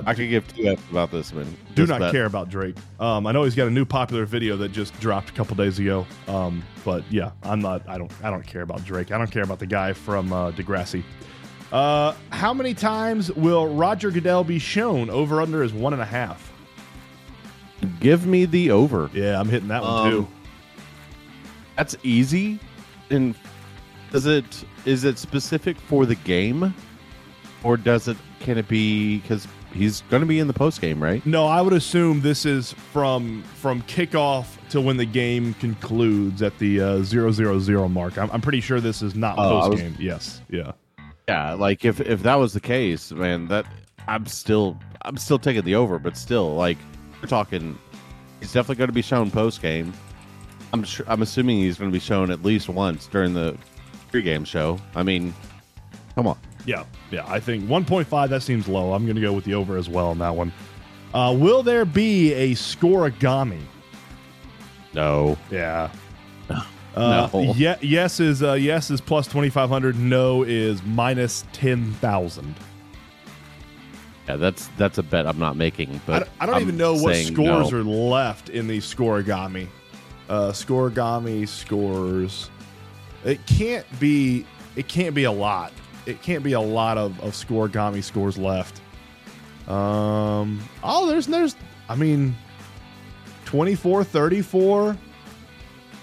I 0.06 0.14
could 0.14 0.28
give 0.28 0.46
two 0.46 0.68
F's 0.68 0.82
about 0.90 1.10
this 1.10 1.32
one. 1.32 1.56
do 1.74 1.86
not 1.86 1.98
bet. 1.98 2.12
care 2.12 2.26
about 2.26 2.48
Drake. 2.50 2.76
Um, 3.00 3.26
I 3.26 3.32
know 3.32 3.42
he's 3.44 3.54
got 3.56 3.66
a 3.66 3.70
new 3.70 3.84
popular 3.84 4.24
video 4.26 4.56
that 4.58 4.70
just 4.72 4.98
dropped 5.00 5.30
a 5.30 5.32
couple 5.32 5.56
days 5.56 5.78
ago. 5.80 6.06
Um, 6.28 6.62
but 6.84 7.02
yeah, 7.10 7.30
I'm 7.42 7.60
not. 7.60 7.82
I 7.88 7.96
don't. 7.98 8.12
I 8.22 8.30
don't 8.30 8.46
care 8.46 8.62
about 8.62 8.84
Drake. 8.84 9.10
I 9.10 9.18
don't 9.18 9.30
care 9.30 9.42
about 9.42 9.58
the 9.58 9.66
guy 9.66 9.92
from 9.92 10.32
uh, 10.32 10.52
Degrassi. 10.52 11.02
Uh, 11.72 12.14
how 12.30 12.54
many 12.54 12.72
times 12.74 13.32
will 13.32 13.74
Roger 13.74 14.10
Goodell 14.12 14.44
be 14.44 14.58
shown? 14.60 15.10
Over 15.10 15.40
under 15.40 15.62
is 15.64 15.72
one 15.72 15.92
and 15.92 16.02
a 16.02 16.06
half. 16.06 16.52
Give 18.00 18.26
me 18.26 18.44
the 18.44 18.70
over. 18.70 19.10
Yeah, 19.12 19.40
I'm 19.40 19.48
hitting 19.48 19.68
that 19.68 19.82
one 19.82 20.06
Um, 20.06 20.10
too. 20.12 20.28
That's 21.76 21.96
easy. 22.04 22.60
And 23.10 23.34
does 24.14 24.26
it 24.26 24.64
is 24.84 25.02
it 25.02 25.18
specific 25.18 25.76
for 25.76 26.06
the 26.06 26.14
game, 26.14 26.72
or 27.64 27.76
does 27.76 28.06
it 28.06 28.16
can 28.38 28.56
it 28.58 28.68
be 28.68 29.18
because 29.18 29.48
he's 29.72 30.02
going 30.02 30.20
to 30.20 30.26
be 30.26 30.38
in 30.38 30.46
the 30.46 30.52
post 30.52 30.80
game, 30.80 31.02
right? 31.02 31.24
No, 31.26 31.46
I 31.46 31.60
would 31.60 31.72
assume 31.72 32.20
this 32.20 32.46
is 32.46 32.72
from 32.72 33.42
from 33.56 33.82
kickoff 33.82 34.46
to 34.70 34.80
when 34.80 34.96
the 34.98 35.04
game 35.04 35.52
concludes 35.54 36.42
at 36.42 36.56
the 36.60 36.80
uh, 36.80 37.02
zero 37.02 37.32
zero 37.32 37.58
zero 37.58 37.88
mark. 37.88 38.16
I'm, 38.16 38.30
I'm 38.30 38.40
pretty 38.40 38.60
sure 38.60 38.80
this 38.80 39.02
is 39.02 39.16
not 39.16 39.34
Oh, 39.36 39.68
post 39.68 39.78
game. 39.78 39.96
Yes, 39.98 40.40
yeah. 40.48 40.70
Yeah, 41.28 41.54
like 41.54 41.84
if 41.84 42.00
if 42.00 42.22
that 42.22 42.36
was 42.36 42.52
the 42.52 42.60
case, 42.60 43.10
man, 43.10 43.48
that 43.48 43.66
I'm 44.06 44.26
still 44.26 44.78
I'm 45.02 45.16
still 45.16 45.40
taking 45.40 45.64
the 45.64 45.74
over, 45.74 45.98
but 45.98 46.16
still, 46.16 46.54
like 46.54 46.78
we're 47.20 47.26
talking, 47.28 47.76
he's 48.38 48.52
definitely 48.52 48.76
going 48.76 48.90
to 48.90 48.94
be 48.94 49.02
shown 49.02 49.32
post 49.32 49.60
game. 49.60 49.92
I'm 50.72 50.84
sure. 50.84 51.04
I'm 51.08 51.22
assuming 51.22 51.56
he's 51.58 51.78
going 51.78 51.90
to 51.90 51.92
be 51.92 51.98
shown 51.98 52.30
at 52.30 52.44
least 52.44 52.68
once 52.68 53.08
during 53.08 53.34
the 53.34 53.56
pregame 54.14 54.46
show. 54.46 54.78
I 54.94 55.02
mean, 55.02 55.34
come 56.14 56.26
on. 56.26 56.38
Yeah, 56.66 56.84
yeah. 57.10 57.24
I 57.26 57.40
think 57.40 57.64
1.5 57.64 58.28
that 58.28 58.42
seems 58.42 58.68
low. 58.68 58.92
I'm 58.92 59.04
going 59.04 59.16
to 59.16 59.22
go 59.22 59.32
with 59.32 59.44
the 59.44 59.54
over 59.54 59.76
as 59.76 59.88
well 59.88 60.08
on 60.08 60.18
that 60.18 60.34
one. 60.34 60.52
Uh, 61.12 61.34
will 61.36 61.62
there 61.62 61.84
be 61.84 62.32
a 62.32 62.52
scorigami? 62.52 63.60
No, 64.94 65.36
Yeah. 65.50 65.90
Uh, 66.96 67.28
No. 67.32 67.52
Yeah. 67.56 67.76
Yes 67.80 68.20
is 68.20 68.40
uh, 68.40 68.52
yes 68.52 68.88
is 68.88 69.00
plus 69.00 69.26
2,500. 69.26 69.98
No 69.98 70.44
is 70.44 70.80
minus 70.84 71.44
10,000. 71.52 72.54
yeah, 74.28 74.36
that's 74.36 74.68
that's 74.76 74.98
a 74.98 75.02
bet 75.02 75.26
I'm 75.26 75.40
not 75.40 75.56
making. 75.56 76.00
But 76.06 76.14
I 76.14 76.18
don't, 76.18 76.30
I 76.38 76.46
don't 76.46 76.54
I'm 76.54 76.62
even 76.62 76.76
know 76.76 76.94
what 76.94 77.16
scores 77.16 77.72
no. 77.72 77.78
are 77.78 77.82
left 77.82 78.48
in 78.48 78.68
the 78.68 78.78
scorigami. 78.78 79.66
Uh, 80.28 80.52
scorigami 80.52 81.48
scores. 81.48 82.48
It 83.24 83.44
can't 83.46 83.86
be. 83.98 84.46
It 84.76 84.88
can't 84.88 85.14
be 85.14 85.24
a 85.24 85.32
lot. 85.32 85.72
It 86.06 86.20
can't 86.22 86.44
be 86.44 86.52
a 86.52 86.60
lot 86.60 86.98
of 86.98 87.18
of 87.20 87.32
scorigami 87.32 88.02
scores 88.02 88.36
left. 88.38 88.80
Um. 89.68 90.60
Oh, 90.82 91.06
there's 91.06 91.26
there's. 91.26 91.56
I 91.88 91.96
mean, 91.96 92.34
24, 93.46 94.04
34. 94.04 94.96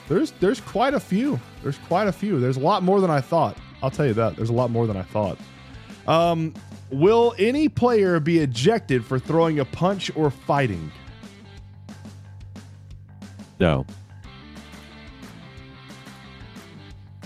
There's 0.08 0.32
there's 0.40 0.60
quite 0.62 0.94
a 0.94 1.00
few. 1.00 1.40
There's 1.64 1.78
quite 1.80 2.08
a 2.08 2.12
few. 2.12 2.40
There's 2.40 2.58
a 2.58 2.62
lot 2.62 2.84
more 2.84 3.00
than 3.02 3.12
I 3.12 3.22
thought. 3.22 3.58
I'll 3.84 3.92
tell 3.92 4.06
you 4.06 4.14
that. 4.14 4.36
There's 4.36 4.50
a 4.50 4.54
lot 4.54 4.72
more 4.72 4.88
than 4.88 4.98
I 4.98 5.04
thought. 5.04 5.38
Um. 6.08 6.54
Will 6.90 7.34
any 7.40 7.70
player 7.70 8.20
be 8.20 8.40
ejected 8.40 9.06
for 9.06 9.18
throwing 9.18 9.60
a 9.60 9.66
punch 9.66 10.12
or 10.14 10.30
fighting? 10.30 10.92
No. 13.62 13.86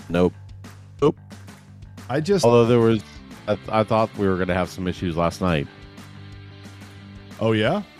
Nope. 0.08 0.34
Nope. 1.02 1.18
I 2.08 2.20
just. 2.20 2.44
Although 2.44 2.66
there 2.66 2.78
was, 2.78 3.02
I, 3.48 3.58
I 3.68 3.84
thought 3.84 4.16
we 4.16 4.26
were 4.28 4.36
going 4.36 4.48
to 4.48 4.54
have 4.54 4.68
some 4.70 4.86
issues 4.86 5.16
last 5.16 5.40
night. 5.40 5.66
Oh 7.40 7.52
yeah. 7.52 7.82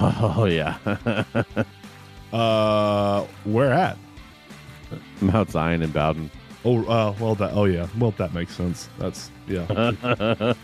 Oh 0.00 0.44
yeah, 0.46 0.76
Uh, 2.34 3.24
where 3.44 3.72
at? 3.72 3.96
Mount 5.20 5.50
Zion 5.52 5.82
and 5.82 5.92
Bowden. 5.92 6.30
Oh, 6.64 6.84
uh, 6.86 7.14
well, 7.20 7.36
that. 7.36 7.52
Oh, 7.52 7.64
yeah. 7.64 7.86
Well, 7.96 8.10
that 8.12 8.34
makes 8.34 8.56
sense. 8.56 8.88
That's 8.98 9.30
yeah. 9.46 9.66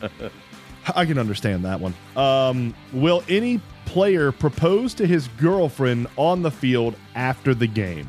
I 0.97 1.05
can 1.05 1.17
understand 1.17 1.65
that 1.65 1.79
one. 1.81 1.95
Um, 2.17 2.75
will 2.93 3.23
any 3.29 3.61
player 3.85 4.33
propose 4.33 4.95
to 4.95 5.07
his 5.07 5.29
girlfriend 5.39 6.09
on 6.17 6.43
the 6.43 6.51
field 6.51 6.97
after 7.15 7.55
the 7.55 7.69
game? 7.69 8.09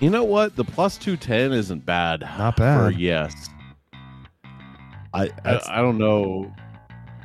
You 0.00 0.08
know 0.10 0.24
what? 0.24 0.56
The 0.56 0.64
plus 0.64 0.96
two 0.96 1.16
ten 1.16 1.52
isn't 1.52 1.84
bad. 1.84 2.20
Not 2.22 2.56
bad. 2.56 2.78
For 2.94 2.98
yes. 2.98 3.48
I, 5.12 5.28
I, 5.44 5.60
I 5.68 5.76
don't 5.82 5.98
know. 5.98 6.52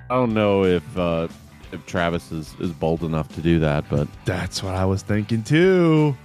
I 0.09 0.15
don't 0.15 0.33
know 0.33 0.65
if 0.65 0.97
uh, 0.97 1.27
if 1.71 1.85
Travis 1.85 2.31
is, 2.31 2.53
is 2.59 2.71
bold 2.71 3.03
enough 3.03 3.33
to 3.35 3.41
do 3.41 3.59
that, 3.59 3.85
but 3.89 4.07
that's 4.25 4.61
what 4.61 4.75
I 4.75 4.85
was 4.85 5.01
thinking 5.03 5.43
too. 5.43 6.15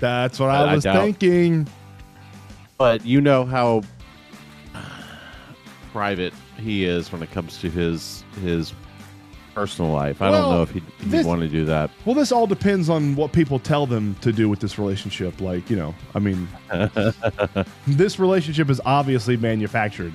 That's 0.00 0.38
what 0.40 0.50
I, 0.50 0.62
I- 0.64 0.70
I 0.70 0.74
was 0.74 0.84
doubt- 0.84 1.02
thinking. 1.02 1.68
but 2.76 3.04
you 3.04 3.20
know 3.20 3.44
how 3.44 3.82
private 5.92 6.32
he 6.58 6.84
is 6.84 7.12
when 7.12 7.22
it 7.22 7.30
comes 7.30 7.58
to 7.58 7.70
his 7.70 8.24
his 8.42 8.72
personal 9.58 9.90
life. 9.92 10.22
I 10.22 10.30
Well, 10.30 10.42
don't 10.42 10.50
know 10.52 10.62
if 10.62 10.70
he'd, 10.70 10.82
he'd 11.00 11.10
this- 11.10 11.26
want 11.26 11.40
to 11.42 11.48
do 11.48 11.64
that. 11.64 11.90
Well, 12.04 12.14
this 12.14 12.30
all 12.30 12.46
depends 12.46 12.88
on 12.88 13.16
what 13.16 13.32
people 13.32 13.58
tell 13.58 13.86
them 13.86 14.14
to 14.20 14.32
do 14.32 14.48
with 14.48 14.60
this 14.60 14.78
relationship. 14.78 15.40
Like, 15.40 15.68
you 15.68 15.76
know, 15.76 15.94
I 16.14 16.20
mean, 16.20 16.46
this 17.86 18.18
relationship 18.18 18.70
is 18.70 18.80
obviously 18.84 19.36
manufactured, 19.36 20.12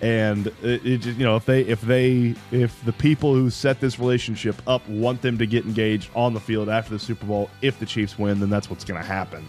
and 0.00 0.46
it, 0.62 0.84
it 0.86 1.04
you 1.06 1.24
know, 1.24 1.36
if 1.36 1.44
they, 1.44 1.62
if 1.62 1.80
they, 1.80 2.34
if 2.52 2.84
the 2.84 2.92
people 2.92 3.34
who 3.34 3.50
set 3.50 3.80
this 3.80 3.98
relationship 3.98 4.56
up 4.66 4.86
want 4.88 5.22
them 5.22 5.38
to 5.38 5.46
get 5.46 5.64
engaged 5.64 6.10
on 6.14 6.34
the 6.34 6.40
field 6.40 6.68
after 6.68 6.90
the 6.92 6.98
Super 6.98 7.26
Bowl, 7.26 7.50
if 7.62 7.78
the 7.78 7.86
Chiefs 7.86 8.18
win, 8.18 8.38
then 8.40 8.50
that's 8.50 8.70
what's 8.70 8.84
going 8.84 9.00
to 9.00 9.06
happen. 9.06 9.48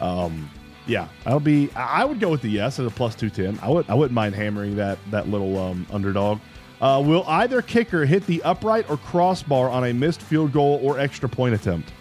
Um, 0.00 0.48
yeah, 0.86 1.08
I'll 1.26 1.38
be. 1.40 1.70
I 1.76 2.02
I 2.02 2.04
would 2.04 2.18
go 2.20 2.30
with 2.30 2.40
the 2.42 2.48
yes 2.48 2.80
at 2.80 2.86
a 2.86 2.90
plus 2.90 3.14
two 3.14 3.28
ten. 3.30 3.58
I 3.62 3.68
would. 3.68 3.88
I 3.90 3.94
wouldn't 3.94 4.14
mind 4.14 4.34
hammering 4.34 4.76
that 4.76 4.98
that 5.10 5.28
little 5.28 5.58
um, 5.58 5.86
underdog. 5.92 6.40
Uh, 6.80 7.02
will 7.04 7.24
either 7.26 7.60
kicker 7.60 8.06
hit 8.06 8.24
the 8.26 8.42
upright 8.42 8.88
or 8.88 8.96
crossbar 8.96 9.68
on 9.68 9.84
a 9.84 9.92
missed 9.92 10.22
field 10.22 10.52
goal 10.52 10.80
or 10.82 10.98
extra 10.98 11.28
point 11.28 11.54
attempt? 11.54 11.92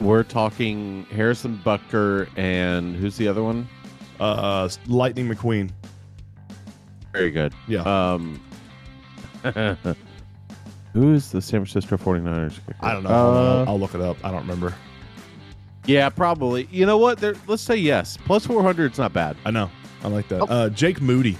We're 0.00 0.22
talking 0.22 1.04
Harrison 1.10 1.60
Butker 1.64 2.28
and 2.36 2.96
who's 2.96 3.16
the 3.16 3.28
other 3.28 3.42
one? 3.42 3.68
Uh, 4.18 4.68
Lightning 4.86 5.28
McQueen. 5.28 5.70
Very 7.12 7.30
good. 7.30 7.52
Yeah. 7.66 7.82
Um, 7.82 8.40
who 10.92 11.12
is 11.12 11.32
the 11.32 11.42
San 11.42 11.64
Francisco 11.64 11.96
49ers? 11.96 12.54
kicker? 12.66 12.76
I 12.80 12.92
don't 12.92 13.02
know. 13.02 13.10
Uh, 13.10 13.12
I'll, 13.62 13.68
I'll 13.70 13.80
look 13.80 13.94
it 13.94 14.00
up. 14.00 14.16
I 14.24 14.30
don't 14.30 14.42
remember. 14.42 14.74
yeah, 15.86 16.08
probably. 16.08 16.68
You 16.70 16.86
know 16.86 16.98
what? 16.98 17.18
There, 17.18 17.34
let's 17.46 17.62
say 17.62 17.76
yes. 17.76 18.16
Plus 18.24 18.46
400 18.46 18.92
is 18.92 18.98
not 18.98 19.12
bad. 19.12 19.36
I 19.44 19.50
know. 19.50 19.70
I 20.04 20.08
like 20.08 20.28
that. 20.28 20.44
Uh, 20.44 20.68
Jake 20.70 21.00
Moody. 21.00 21.36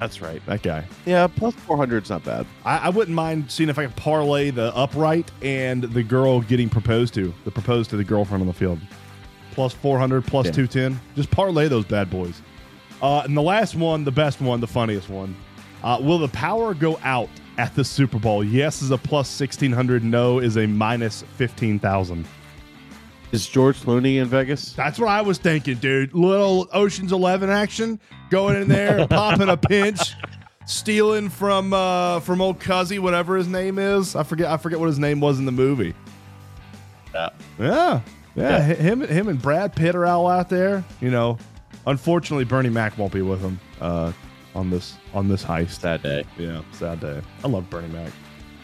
That's 0.00 0.20
right. 0.20 0.44
That 0.46 0.62
guy. 0.62 0.84
Yeah, 1.06 1.26
plus 1.26 1.54
400 1.54 2.02
is 2.04 2.10
not 2.10 2.22
bad. 2.24 2.46
I, 2.64 2.78
I 2.78 2.88
wouldn't 2.90 3.14
mind 3.14 3.50
seeing 3.50 3.68
if 3.70 3.78
I 3.78 3.86
could 3.86 3.96
parlay 3.96 4.50
the 4.50 4.74
upright 4.76 5.30
and 5.42 5.82
the 5.84 6.02
girl 6.02 6.40
getting 6.42 6.68
proposed 6.68 7.14
to. 7.14 7.32
The 7.44 7.50
proposed 7.50 7.90
to 7.90 7.96
the 7.96 8.04
girlfriend 8.04 8.42
on 8.42 8.46
the 8.46 8.52
field. 8.52 8.78
Plus 9.52 9.72
400, 9.72 10.24
plus 10.26 10.46
Yeah. 10.46 10.52
210. 10.52 11.00
Just 11.14 11.30
parlay 11.30 11.68
those 11.68 11.86
bad 11.86 12.10
boys. 12.10 12.42
Uh, 13.00 13.22
and 13.24 13.36
the 13.36 13.42
last 13.42 13.74
one, 13.74 14.04
the 14.04 14.12
best 14.12 14.40
one, 14.40 14.60
the 14.60 14.66
funniest 14.66 15.08
one. 15.08 15.34
Uh, 15.82 15.98
will 16.00 16.18
the 16.18 16.28
power 16.28 16.74
go 16.74 16.98
out 17.02 17.28
at 17.56 17.74
the 17.74 17.84
Super 17.84 18.18
Bowl? 18.18 18.44
Yes 18.44 18.82
is 18.82 18.90
a 18.90 18.98
plus 18.98 19.28
1600. 19.40 20.04
No 20.04 20.40
is 20.40 20.56
a 20.58 20.66
minus 20.66 21.22
15,000. 21.36 22.26
Is 23.32 23.46
George 23.46 23.80
Clooney 23.80 24.16
in 24.16 24.28
Vegas? 24.28 24.72
That's 24.72 24.98
what 24.98 25.08
I 25.08 25.20
was 25.20 25.38
thinking, 25.38 25.76
dude. 25.78 26.14
Little 26.14 26.68
Ocean's 26.72 27.12
Eleven 27.12 27.50
action, 27.50 28.00
going 28.30 28.56
in 28.60 28.68
there, 28.68 29.06
popping 29.10 29.48
a 29.48 29.56
pinch, 29.56 30.14
stealing 30.66 31.28
from 31.28 31.72
uh 31.72 32.20
from 32.20 32.40
old 32.40 32.60
Cuzzy, 32.60 32.98
whatever 32.98 33.36
his 33.36 33.48
name 33.48 33.78
is. 33.78 34.14
I 34.14 34.22
forget. 34.22 34.50
I 34.50 34.56
forget 34.56 34.78
what 34.78 34.86
his 34.86 34.98
name 34.98 35.20
was 35.20 35.38
in 35.38 35.44
the 35.44 35.52
movie. 35.52 35.94
Yeah. 37.12 37.28
Yeah, 37.58 37.66
yeah. 37.66 38.00
Yeah. 38.36 38.62
Him, 38.62 39.00
him, 39.00 39.28
and 39.28 39.40
Brad 39.40 39.74
Pitt 39.74 39.94
are 39.94 40.06
all 40.06 40.28
out 40.28 40.48
there. 40.48 40.84
You 41.00 41.10
know, 41.10 41.38
unfortunately, 41.86 42.44
Bernie 42.44 42.68
Mac 42.70 42.96
won't 42.96 43.12
be 43.12 43.22
with 43.22 43.40
him 43.40 43.58
uh, 43.80 44.12
on 44.54 44.70
this 44.70 44.96
on 45.14 45.26
this 45.28 45.42
heist. 45.42 45.80
That 45.80 46.02
day. 46.02 46.24
Yeah, 46.38 46.62
sad 46.72 47.00
day. 47.00 47.20
I 47.42 47.48
love 47.48 47.68
Bernie 47.70 47.88
Mac. 47.92 48.12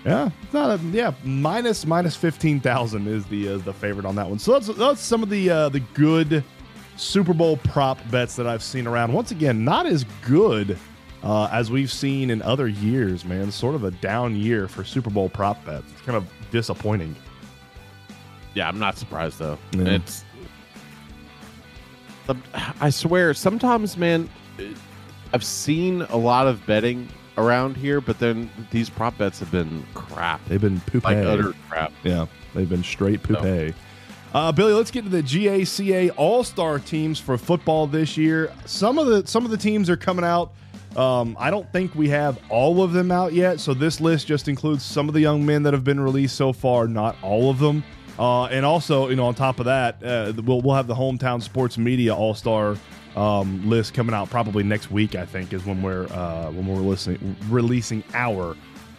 Yeah, 0.04 0.30
it's 0.42 0.52
not 0.52 0.80
a, 0.80 0.82
yeah 0.86 1.12
minus 1.22 1.86
minus 1.86 2.16
fifteen 2.16 2.58
thousand 2.58 3.06
is 3.06 3.24
the 3.26 3.50
uh, 3.50 3.58
the 3.58 3.72
favorite 3.72 4.04
on 4.04 4.16
that 4.16 4.28
one. 4.28 4.38
So 4.38 4.52
that's 4.52 4.66
that's 4.76 5.00
some 5.00 5.22
of 5.22 5.30
the 5.30 5.48
uh, 5.48 5.68
the 5.68 5.80
good 5.94 6.42
Super 6.96 7.32
Bowl 7.32 7.56
prop 7.58 7.98
bets 8.10 8.34
that 8.36 8.46
I've 8.46 8.62
seen 8.62 8.86
around. 8.86 9.12
Once 9.12 9.30
again, 9.30 9.64
not 9.64 9.86
as 9.86 10.04
good 10.22 10.76
uh, 11.22 11.48
as 11.52 11.70
we've 11.70 11.90
seen 11.90 12.30
in 12.30 12.42
other 12.42 12.66
years. 12.66 13.24
Man, 13.24 13.52
sort 13.52 13.76
of 13.76 13.84
a 13.84 13.92
down 13.92 14.34
year 14.34 14.66
for 14.66 14.82
Super 14.82 15.10
Bowl 15.10 15.28
prop 15.28 15.64
bets. 15.64 15.86
It's 15.92 16.02
kind 16.02 16.16
of 16.16 16.26
disappointing. 16.50 17.14
Yeah, 18.54 18.68
I'm 18.68 18.78
not 18.78 18.98
surprised 18.98 19.38
though. 19.38 19.58
Yeah. 19.72 19.84
It's. 19.84 20.24
I 22.80 22.90
swear, 22.90 23.34
sometimes, 23.34 23.96
man, 23.96 24.30
I've 25.32 25.44
seen 25.44 26.02
a 26.02 26.16
lot 26.16 26.46
of 26.46 26.64
betting 26.66 27.08
around 27.38 27.76
here, 27.76 28.00
but 28.00 28.18
then 28.18 28.50
these 28.70 28.90
prop 28.90 29.16
bets 29.18 29.38
have 29.40 29.50
been 29.50 29.84
crap, 29.94 30.44
They've 30.46 30.60
been 30.60 30.80
poop. 30.80 31.04
like 31.04 31.16
utter 31.18 31.52
crap. 31.68 31.92
Yeah, 32.04 32.26
they've 32.54 32.68
been 32.68 32.84
straight 32.84 33.22
poupée. 33.22 33.74
Uh, 34.34 34.50
Billy, 34.50 34.72
let's 34.72 34.90
get 34.90 35.04
to 35.04 35.10
the 35.10 35.22
GACA 35.22 36.10
All 36.16 36.42
Star 36.42 36.78
teams 36.78 37.18
for 37.18 37.36
football 37.36 37.86
this 37.86 38.16
year. 38.16 38.52
Some 38.64 38.98
of 38.98 39.06
the 39.06 39.26
some 39.26 39.44
of 39.44 39.50
the 39.50 39.56
teams 39.58 39.90
are 39.90 39.96
coming 39.96 40.24
out. 40.24 40.52
Um, 40.96 41.36
I 41.38 41.50
don't 41.50 41.70
think 41.72 41.94
we 41.94 42.08
have 42.10 42.38
all 42.50 42.82
of 42.82 42.92
them 42.92 43.10
out 43.10 43.32
yet, 43.32 43.60
so 43.60 43.72
this 43.72 44.00
list 44.00 44.26
just 44.26 44.48
includes 44.48 44.82
some 44.84 45.08
of 45.08 45.14
the 45.14 45.20
young 45.20 45.44
men 45.44 45.62
that 45.62 45.72
have 45.72 45.84
been 45.84 46.00
released 46.00 46.36
so 46.36 46.52
far, 46.52 46.86
not 46.86 47.16
all 47.22 47.48
of 47.50 47.58
them. 47.58 47.82
Uh, 48.18 48.44
and 48.44 48.64
also, 48.66 49.08
you 49.08 49.16
know, 49.16 49.24
on 49.26 49.34
top 49.34 49.58
of 49.58 49.64
that, 49.64 50.02
uh, 50.04 50.32
we'll 50.44 50.60
we'll 50.60 50.74
have 50.76 50.86
the 50.86 50.94
hometown 50.94 51.42
sports 51.42 51.78
media 51.78 52.14
All 52.14 52.34
Star 52.34 52.76
um, 53.16 53.68
list 53.68 53.94
coming 53.94 54.14
out 54.14 54.30
probably 54.30 54.62
next 54.62 54.90
week. 54.90 55.14
I 55.14 55.26
think 55.26 55.52
is 55.52 55.64
when 55.64 55.82
we're 55.82 56.06
uh, 56.06 56.50
when 56.50 56.66
we're 56.66 56.76
listening 56.76 57.36
releasing 57.48 58.02
our 58.14 58.56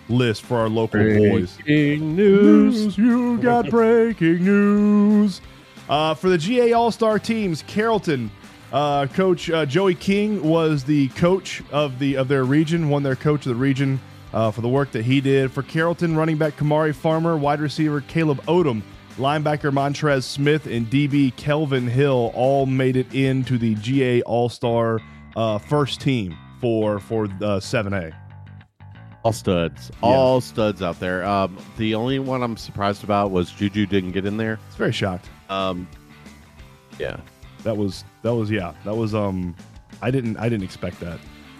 list 0.09 0.43
for 0.43 0.57
our 0.57 0.69
local 0.69 0.99
boys. 0.99 1.57
Breaking 1.57 2.15
news. 2.15 2.83
News, 2.85 2.97
you 2.97 3.37
got 3.39 3.69
breaking 3.69 4.43
news. 4.43 5.41
Uh, 5.89 6.13
for 6.13 6.29
the 6.29 6.37
GA 6.37 6.73
All 6.73 6.91
Star 6.91 7.19
teams, 7.19 7.63
Carrollton 7.63 8.31
uh, 8.73 9.05
coach 9.07 9.49
uh, 9.49 9.65
Joey 9.65 9.95
King 9.95 10.41
was 10.41 10.83
the 10.83 11.07
coach 11.09 11.61
of 11.71 11.99
the 11.99 12.17
of 12.17 12.27
their 12.27 12.43
region, 12.43 12.89
won 12.89 13.03
their 13.03 13.15
coach 13.15 13.45
of 13.45 13.49
the 13.49 13.55
region 13.55 13.99
uh, 14.33 14.49
for 14.49 14.61
the 14.61 14.69
work 14.69 14.91
that 14.91 15.05
he 15.05 15.21
did. 15.21 15.51
For 15.51 15.61
Carrollton, 15.61 16.15
running 16.15 16.37
back 16.37 16.57
Kamari 16.57 16.93
Farmer, 16.93 17.37
wide 17.37 17.61
receiver 17.61 18.01
Caleb 18.01 18.41
Odom, 18.45 18.81
linebacker 19.17 19.71
Montrez 19.71 20.23
Smith, 20.23 20.65
and 20.67 20.87
DB 20.87 21.35
Kelvin 21.35 21.87
Hill 21.87 22.31
all 22.33 22.65
made 22.65 22.95
it 22.95 23.13
into 23.13 23.57
the 23.57 23.75
GA 23.75 24.21
All 24.23 24.49
Star 24.49 24.99
uh, 25.35 25.57
first 25.57 26.01
team 26.01 26.37
for 26.59 26.99
for 26.99 27.25
uh, 27.25 27.59
7A. 27.59 28.13
All 29.23 29.31
studs, 29.31 29.89
all 30.01 30.41
studs 30.41 30.81
out 30.81 30.99
there. 30.99 31.23
Um, 31.23 31.57
the 31.77 31.95
only 31.95 32.19
one 32.19 32.43
I'm 32.43 32.57
surprised 32.57 33.05
about 33.05 33.31
was 33.31 33.49
Juju 33.51 33.85
didn't 33.85 34.11
get 34.11 34.25
in 34.25 34.35
there. 34.35 34.59
It's 34.67 34.75
very 34.75 34.91
shocked. 34.91 35.29
Um, 35.49 35.87
yeah, 36.99 37.17
That 37.63 37.77
was 37.77 38.03
that 38.21 38.35
was 38.35 38.51
yeah 38.51 38.73
that 38.83 38.95
was 38.95 39.15
um 39.15 39.55
I 40.01 40.11
didn't 40.11 40.35
I 40.37 40.49
didn't 40.49 40.63
expect 40.65 40.99
that. 40.99 41.19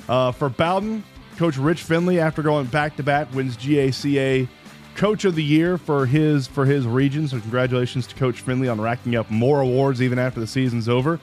Uh, 0.10 0.32
for 0.34 0.50
Bowden, 0.50 1.06
Coach 1.38 1.56
Rich 1.58 1.84
Finley 1.84 2.20
after 2.20 2.42
going 2.42 2.66
back 2.66 2.98
to 2.98 3.04
back 3.04 3.34
wins 3.34 3.56
GACA 3.56 4.48
Coach 4.96 5.26
of 5.26 5.36
the 5.36 5.44
Year 5.44 5.78
for 5.78 6.06
his 6.06 6.48
for 6.48 6.66
his 6.66 6.86
region. 6.86 7.28
So 7.28 7.40
congratulations 7.40 8.08
to 8.08 8.16
Coach 8.16 8.42
Finley 8.42 8.70
on 8.70 8.80
racking 8.80 9.16
up 9.16 9.30
more 9.32 9.62
awards 9.62 10.02
even 10.02 10.20
after 10.20 10.40
the 10.40 10.48
season's 10.48 10.88
over. 10.88 11.20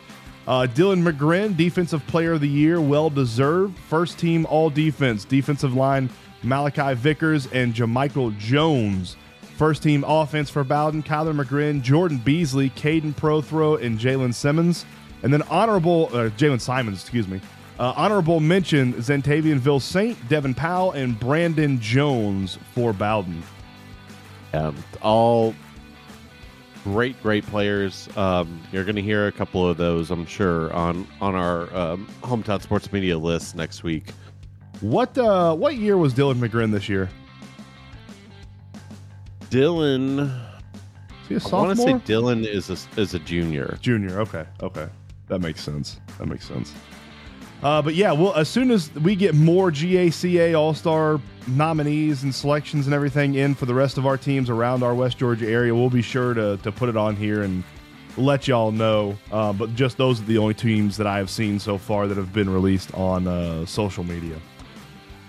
Uh, 0.48 0.66
Dylan 0.66 1.02
McGrin, 1.02 1.56
Defensive 1.56 2.04
Player 2.06 2.32
of 2.32 2.40
the 2.40 2.48
Year, 2.48 2.80
well 2.80 3.10
deserved. 3.10 3.78
First 3.78 4.18
team 4.18 4.46
All 4.46 4.70
Defense, 4.70 5.24
defensive 5.24 5.74
line 5.74 6.10
Malachi 6.42 6.94
Vickers 6.94 7.46
and 7.52 7.74
Jamichael 7.74 8.36
Jones. 8.38 9.16
First 9.56 9.82
team 9.82 10.04
offense 10.06 10.48
for 10.48 10.64
Bowden, 10.64 11.02
Kyler 11.02 11.38
McGrin, 11.38 11.82
Jordan 11.82 12.16
Beasley, 12.16 12.70
Caden 12.70 13.14
Prothrow, 13.14 13.80
and 13.80 13.98
Jalen 13.98 14.32
Simmons. 14.34 14.86
And 15.22 15.32
then 15.32 15.42
honorable, 15.42 16.06
uh, 16.12 16.30
Jalen 16.30 16.60
Simons, 16.60 17.02
excuse 17.02 17.28
me. 17.28 17.40
Uh, 17.78 17.92
honorable 17.94 18.40
mention 18.40 18.94
Zentavianville 18.94 19.82
Saint, 19.82 20.16
Devin 20.28 20.54
Powell, 20.54 20.92
and 20.92 21.18
Brandon 21.20 21.78
Jones 21.78 22.58
for 22.74 22.92
Bowden. 22.92 23.42
Um, 24.52 24.76
all 25.02 25.54
great, 26.84 27.20
great 27.22 27.46
players. 27.46 28.08
Um, 28.16 28.60
you're 28.72 28.84
going 28.84 28.96
to 28.96 29.02
hear 29.02 29.26
a 29.26 29.32
couple 29.32 29.68
of 29.68 29.76
those, 29.76 30.10
I'm 30.10 30.26
sure, 30.26 30.72
on 30.72 31.06
on 31.20 31.34
our 31.34 31.74
um, 31.74 32.08
hometown 32.22 32.60
sports 32.62 32.92
media 32.92 33.18
list 33.18 33.54
next 33.56 33.82
week. 33.82 34.10
What 34.80 35.16
uh, 35.18 35.54
what 35.54 35.76
year 35.76 35.96
was 35.96 36.14
Dylan 36.14 36.36
McGrin 36.36 36.72
this 36.72 36.88
year? 36.88 37.08
Dylan, 39.50 40.30
Is 41.28 41.42
he 41.42 41.50
a 41.50 41.54
I 41.54 41.62
want 41.62 41.76
to 41.76 41.82
say 41.82 41.92
Dylan 41.94 42.46
is 42.46 42.70
a, 42.70 43.00
is 43.00 43.14
a 43.14 43.18
junior. 43.18 43.78
Junior. 43.80 44.20
Okay. 44.20 44.44
Okay. 44.62 44.88
That 45.26 45.40
makes 45.40 45.62
sense. 45.62 46.00
That 46.18 46.26
makes 46.26 46.46
sense. 46.46 46.72
Uh, 47.62 47.82
but 47.82 47.94
yeah, 47.94 48.12
well, 48.12 48.34
as 48.34 48.48
soon 48.48 48.70
as 48.70 48.92
we 48.94 49.14
get 49.14 49.34
more 49.34 49.70
GACA 49.70 50.58
All 50.58 50.72
Star 50.72 51.20
nominees 51.46 52.22
and 52.22 52.34
selections 52.34 52.86
and 52.86 52.94
everything 52.94 53.34
in 53.34 53.54
for 53.54 53.66
the 53.66 53.74
rest 53.74 53.98
of 53.98 54.06
our 54.06 54.16
teams 54.16 54.48
around 54.48 54.82
our 54.82 54.94
West 54.94 55.18
Georgia 55.18 55.46
area, 55.46 55.74
we'll 55.74 55.90
be 55.90 56.02
sure 56.02 56.32
to, 56.32 56.56
to 56.58 56.72
put 56.72 56.88
it 56.88 56.96
on 56.96 57.16
here 57.16 57.42
and 57.42 57.62
let 58.16 58.48
y'all 58.48 58.72
know. 58.72 59.16
Uh, 59.30 59.52
but 59.52 59.74
just 59.74 59.98
those 59.98 60.20
are 60.20 60.24
the 60.24 60.38
only 60.38 60.54
teams 60.54 60.96
that 60.96 61.06
I 61.06 61.18
have 61.18 61.28
seen 61.28 61.58
so 61.58 61.76
far 61.76 62.06
that 62.06 62.16
have 62.16 62.32
been 62.32 62.48
released 62.48 62.94
on 62.94 63.26
uh, 63.26 63.66
social 63.66 64.04
media. 64.04 64.36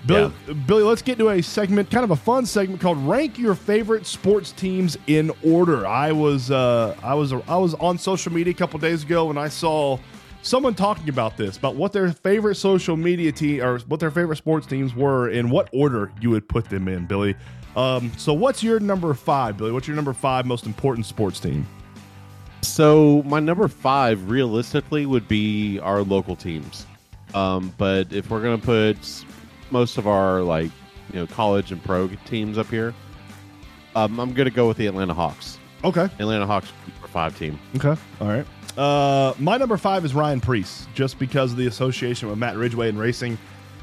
Billy, 0.06 0.34
Billy, 0.66 0.82
let's 0.82 1.04
get 1.04 1.20
to 1.20 1.30
a 1.30 1.44
segment, 1.44 1.92
kind 1.92 2.04
of 2.04 2.10
a 2.10 2.16
fun 2.16 2.46
segment 2.48 2.82
called 2.82 2.98
"Rank 3.06 3.38
Your 3.38 3.54
Favorite 3.54 4.08
Sports 4.08 4.52
Teams 4.52 4.98
in 5.06 5.32
Order." 5.44 5.86
I 5.86 6.12
was, 6.12 6.50
uh, 6.50 6.96
I 7.04 7.14
was, 7.14 7.34
I 7.34 7.58
was 7.58 7.76
on 7.76 8.00
social 8.00 8.34
media 8.34 8.50
a 8.50 8.56
couple 8.56 8.80
days 8.80 9.04
ago 9.04 9.30
and 9.30 9.38
I 9.38 9.48
saw 9.48 10.00
someone 10.42 10.76
talking 10.76 11.10
about 11.10 11.38
this, 11.38 11.58
about 11.58 11.76
what 11.76 11.94
their 11.94 12.12
favorite 12.12 12.56
social 12.56 12.98
media 12.98 13.32
team 13.32 13.62
or 13.62 13.80
what 13.80 14.00
their 14.00 14.12
favorite 14.12 14.38
sports 14.38 14.68
teams 14.68 14.96
were, 14.96 15.30
and 15.30 15.52
what 15.52 15.70
order 15.74 16.12
you 16.22 16.30
would 16.30 16.48
put 16.48 16.70
them 16.70 16.88
in, 16.88 17.06
Billy. 17.06 17.36
Um, 17.76 18.12
so, 18.18 18.34
what's 18.34 18.62
your 18.62 18.80
number 18.80 19.14
five, 19.14 19.58
Billy? 19.58 19.72
What's 19.72 19.88
your 19.88 19.96
number 19.96 20.14
five 20.14 20.46
most 20.46 20.66
important 20.66 21.06
sports 21.06 21.40
team? 21.40 21.66
So 22.62 23.24
my 23.26 23.40
number 23.40 23.68
five, 23.68 24.30
realistically, 24.30 25.06
would 25.06 25.28
be 25.28 25.80
our 25.80 26.04
local 26.04 26.36
teams. 26.36 26.86
Um, 27.34 27.74
but 27.78 28.14
if 28.14 28.30
we're 28.30 28.42
gonna 28.42 28.58
put 28.58 28.98
most 29.72 29.98
of 29.98 30.08
our 30.08 30.42
like 30.42 30.72
you 31.12 31.20
know 31.20 31.28
college 31.28 31.72
and 31.72 31.84
pro 31.84 32.08
teams 32.26 32.58
up 32.58 32.68
here, 32.68 32.94
um, 33.96 34.20
I'm 34.20 34.34
gonna 34.34 34.50
go 34.52 34.68
with 34.68 34.78
the 34.78 34.88
Atlanta 34.88 35.14
Hawks. 35.14 35.58
Okay. 35.84 36.08
Atlanta 36.20 36.46
Hawks 36.46 36.72
number 36.94 37.08
five 37.08 37.38
team. 37.38 37.60
Okay. 37.76 38.00
All 38.20 38.28
right. 38.28 38.46
Uh, 38.78 39.34
my 39.40 39.58
number 39.58 39.78
five 39.78 40.06
is 40.06 40.14
Ryan 40.14 40.40
Preece, 40.42 40.88
just 40.94 41.20
because 41.20 41.52
of 41.52 41.58
the 41.58 41.68
association 41.68 42.30
with 42.30 42.38
Matt 42.38 42.56
Ridgway 42.58 42.90
and 42.90 42.98
racing. 43.00 43.38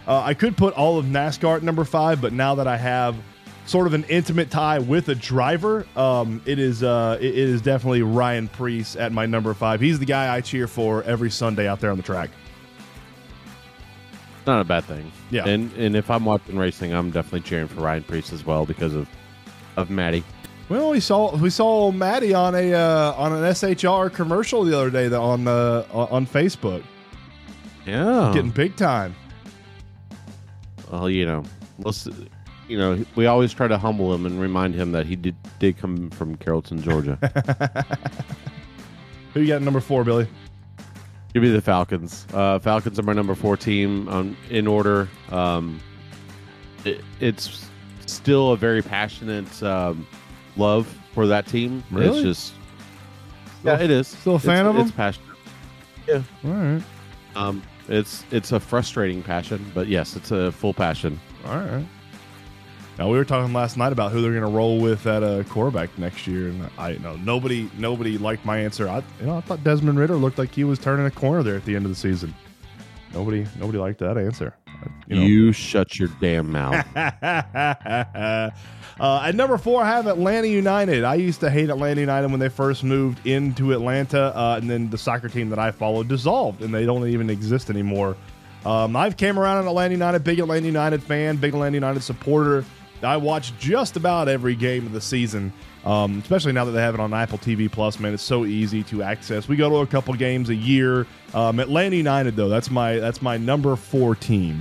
Uh, 0.07 0.21
I 0.23 0.33
could 0.35 0.57
put 0.57 0.75
all 0.75 0.99
of 0.99 1.04
NASCAR 1.07 1.57
at 1.57 1.62
number 1.62 1.85
five, 1.85 2.21
but 2.23 2.33
now 2.33 2.54
that 2.54 2.66
I 2.66 2.76
have 2.78 3.14
sort 3.66 3.87
of 3.87 3.92
an 3.92 4.04
intimate 4.04 4.50
tie 4.50 4.78
with 4.78 5.11
a 5.11 5.14
driver, 5.14 5.87
um, 5.95 6.40
it 6.47 6.59
is 6.59 6.83
uh, 6.83 7.18
it- 7.21 7.35
is 7.37 7.61
definitely 7.61 8.00
Ryan 8.02 8.49
Preece 8.49 8.97
at 8.97 9.12
my 9.12 9.26
number 9.26 9.52
five. 9.52 9.80
He's 9.80 9.99
the 9.99 10.07
guy 10.07 10.35
I 10.35 10.40
cheer 10.40 10.66
for 10.66 11.02
every 11.02 11.30
Sunday 11.30 11.68
out 11.68 11.80
there 11.80 11.90
on 11.90 11.99
the 11.99 12.02
track. 12.02 12.30
Not 14.47 14.62
a 14.62 14.64
bad 14.64 14.85
thing. 14.85 15.12
Yeah. 15.30 15.47
And 15.47 15.71
and 15.75 15.95
if 15.95 16.11
I'm 16.11 16.25
watching 16.25 16.57
racing, 16.57 16.95
I'm 16.95 17.11
definitely 17.11 17.42
cheering 17.42 17.68
for 17.68 17.83
Ryan 17.83 18.03
Preece 18.05 18.33
as 18.33 18.46
well 18.46 18.64
because 18.64 18.94
of 18.94 19.07
of 19.77 19.90
Maddie. 19.90 20.24
Well, 20.68 20.90
we 20.90 21.00
saw 21.00 21.35
we 21.37 21.48
saw 21.50 21.90
Maddie 21.90 22.35
on 22.35 22.54
a 22.54 22.74
uh, 22.74 23.12
on 23.16 23.33
an 23.33 23.42
SHR 23.42 24.12
commercial 24.12 24.64
the 24.64 24.76
other 24.76 24.90
day 24.90 25.09
that 25.09 25.18
on 25.18 25.48
uh, 25.48 25.85
on 25.92 26.26
Facebook, 26.26 26.83
Yeah. 27.87 28.31
getting 28.35 28.50
big 28.50 28.76
time. 28.76 29.14
well, 30.92 31.09
you 31.09 31.24
know, 31.24 31.42
let's 31.78 32.07
you 32.68 32.76
know, 32.76 33.02
we 33.16 33.24
always 33.24 33.54
try 33.54 33.66
to 33.66 33.78
humble 33.78 34.12
him 34.12 34.26
and 34.26 34.38
remind 34.38 34.74
him 34.74 34.92
that 34.92 35.07
he 35.07 35.16
did 35.16 35.37
did 35.59 35.78
come 35.78 36.11
from 36.11 36.37
Carrollton, 36.37 36.83
Georgia. 36.83 37.16
Who 39.33 39.40
you 39.40 39.48
got 39.48 39.62
number 39.62 39.81
four, 39.81 40.04
Billy? 40.04 40.28
Give 41.33 41.42
me 41.42 41.48
the 41.50 41.62
Falcons. 41.62 42.26
Uh, 42.35 42.59
Falcons 42.59 42.98
are 42.98 43.02
my 43.04 43.12
number 43.14 43.35
four 43.35 43.57
team 43.57 44.07
um, 44.09 44.37
in 44.50 44.66
order. 44.66 45.09
Um, 45.31 45.81
it, 46.85 47.00
it's 47.20 47.70
still 48.07 48.52
a 48.52 48.57
very 48.57 48.83
passionate 48.83 49.62
um, 49.62 50.07
love 50.59 50.87
for 51.14 51.27
that 51.27 51.47
team. 51.47 51.83
Really? 51.90 52.18
It's 52.18 52.23
just 52.23 52.55
yeah, 53.64 53.81
it 53.81 53.90
is. 53.90 54.09
still 54.09 54.37
a 54.37 54.38
fan 54.38 54.66
it's, 54.66 54.71
of 54.71 54.77
'em? 54.77 54.83
It's 54.83 54.90
passionate. 54.92 55.37
Yeah. 56.07 56.23
All 56.44 56.51
right. 56.51 56.83
Um, 57.37 57.62
it's 57.88 58.25
it's 58.31 58.53
a 58.53 58.61
frustrating 58.61 59.23
passion, 59.23 59.71
but 59.75 59.88
yes, 59.88 60.16
it's 60.16 60.31
a 60.31 60.53
full 60.53 60.75
passion. 60.75 61.18
All 61.47 61.59
right. 61.59 61.87
Now 62.99 63.09
we 63.09 63.16
were 63.16 63.25
talking 63.25 63.53
last 63.53 63.77
night 63.77 63.92
about 63.92 64.11
who 64.11 64.21
they're 64.21 64.33
going 64.33 64.42
to 64.42 64.51
roll 64.51 64.81
with 64.81 65.07
at 65.07 65.23
a 65.23 65.44
quarterback 65.49 65.97
next 65.99 66.27
year, 66.27 66.49
and 66.49 66.68
I 66.77 66.90
you 66.90 66.99
know 66.99 67.16
nobody 67.16 67.71
nobody 67.79 68.18
liked 68.18 68.44
my 68.44 68.59
answer. 68.59 68.88
I 68.88 69.03
you 69.21 69.27
know 69.27 69.37
I 69.37 69.40
thought 69.40 69.62
Desmond 69.62 69.99
Ridder 69.99 70.16
looked 70.16 70.38
like 70.38 70.53
he 70.53 70.64
was 70.64 70.79
turning 70.79 71.07
a 71.07 71.11
corner 71.11 71.42
there 71.42 71.57
at 71.57 71.64
the 71.64 71.77
end 71.77 71.85
of 71.85 71.90
the 71.90 71.97
season. 71.97 72.35
Nobody 73.14 73.47
nobody 73.59 73.79
liked 73.79 74.01
that 74.01 74.18
answer. 74.18 74.55
You 75.08 75.20
You, 75.20 75.52
shut 75.52 75.98
your 75.98 76.08
damn 76.20 76.50
mouth. 76.52 76.84
uh, 76.96 78.50
at 79.00 79.34
number 79.34 79.58
four, 79.58 79.82
I 79.82 79.88
have 79.88 80.06
Atlanta 80.06 80.46
United. 80.46 81.04
I 81.04 81.14
used 81.14 81.40
to 81.40 81.50
hate 81.50 81.70
Atlanta 81.70 82.00
United 82.00 82.30
when 82.30 82.40
they 82.40 82.48
first 82.48 82.84
moved 82.84 83.26
into 83.26 83.72
Atlanta, 83.72 84.36
uh, 84.36 84.58
and 84.60 84.68
then 84.68 84.90
the 84.90 84.98
soccer 84.98 85.28
team 85.28 85.50
that 85.50 85.58
I 85.58 85.70
followed 85.70 86.08
dissolved, 86.08 86.62
and 86.62 86.74
they 86.74 86.84
don't 86.84 87.06
even 87.08 87.30
exist 87.30 87.70
anymore. 87.70 88.16
Um, 88.66 88.96
I've 88.96 89.16
came 89.16 89.38
around 89.38 89.58
on 89.58 89.68
Atlanta 89.68 89.92
United, 89.92 90.24
big 90.24 90.40
Atlanta 90.40 90.66
United 90.66 91.02
fan, 91.02 91.36
big 91.36 91.54
Atlanta 91.54 91.74
United 91.74 92.02
supporter. 92.02 92.64
I 93.02 93.16
watch 93.16 93.56
just 93.58 93.96
about 93.96 94.28
every 94.28 94.56
game 94.56 94.84
of 94.84 94.92
the 94.92 95.00
season, 95.00 95.52
um, 95.88 96.18
especially 96.18 96.53
now 96.53 96.64
that 96.64 96.72
they 96.72 96.81
have 96.81 96.94
it 96.94 97.01
on 97.01 97.12
Apple 97.14 97.38
TV 97.38 97.70
Plus. 97.70 97.98
Man, 97.98 98.12
it's 98.14 98.22
so 98.22 98.44
easy 98.44 98.83
to 98.85 99.03
access. 99.03 99.48
We 99.48 99.57
go 99.57 99.68
to 99.70 99.77
a 99.77 99.87
couple 99.87 100.12
games 100.14 100.51
a 100.51 100.55
year. 100.55 101.07
Um, 101.35 101.61
Atlanta 101.61 101.96
United, 101.96 102.37
though, 102.37 102.48
that's 102.48 102.70
my 102.70 102.96
that's 102.98 103.22
my 103.22 103.37
number 103.37 103.74
four 103.77 104.14
team. 104.14 104.61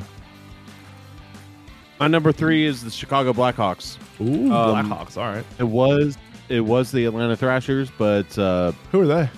my 2.00 2.08
number 2.08 2.32
three 2.32 2.66
is 2.66 2.84
the 2.84 2.92
Chicago 2.92 3.34
Blackhawks. 3.34 3.98
Ooh, 4.22 4.52
Um, 4.54 4.90
Blackhawks. 4.90 5.18
All 5.18 5.26
right. 5.32 5.46
It 5.60 5.64
was 5.64 6.18
it 6.50 6.62
was 6.62 6.92
the 6.92 7.06
Atlanta 7.06 7.36
Thrashers, 7.36 7.92
but 7.98 8.38
uh, 8.40 8.72
Who 8.92 9.02
are 9.02 9.08
they? 9.08 9.30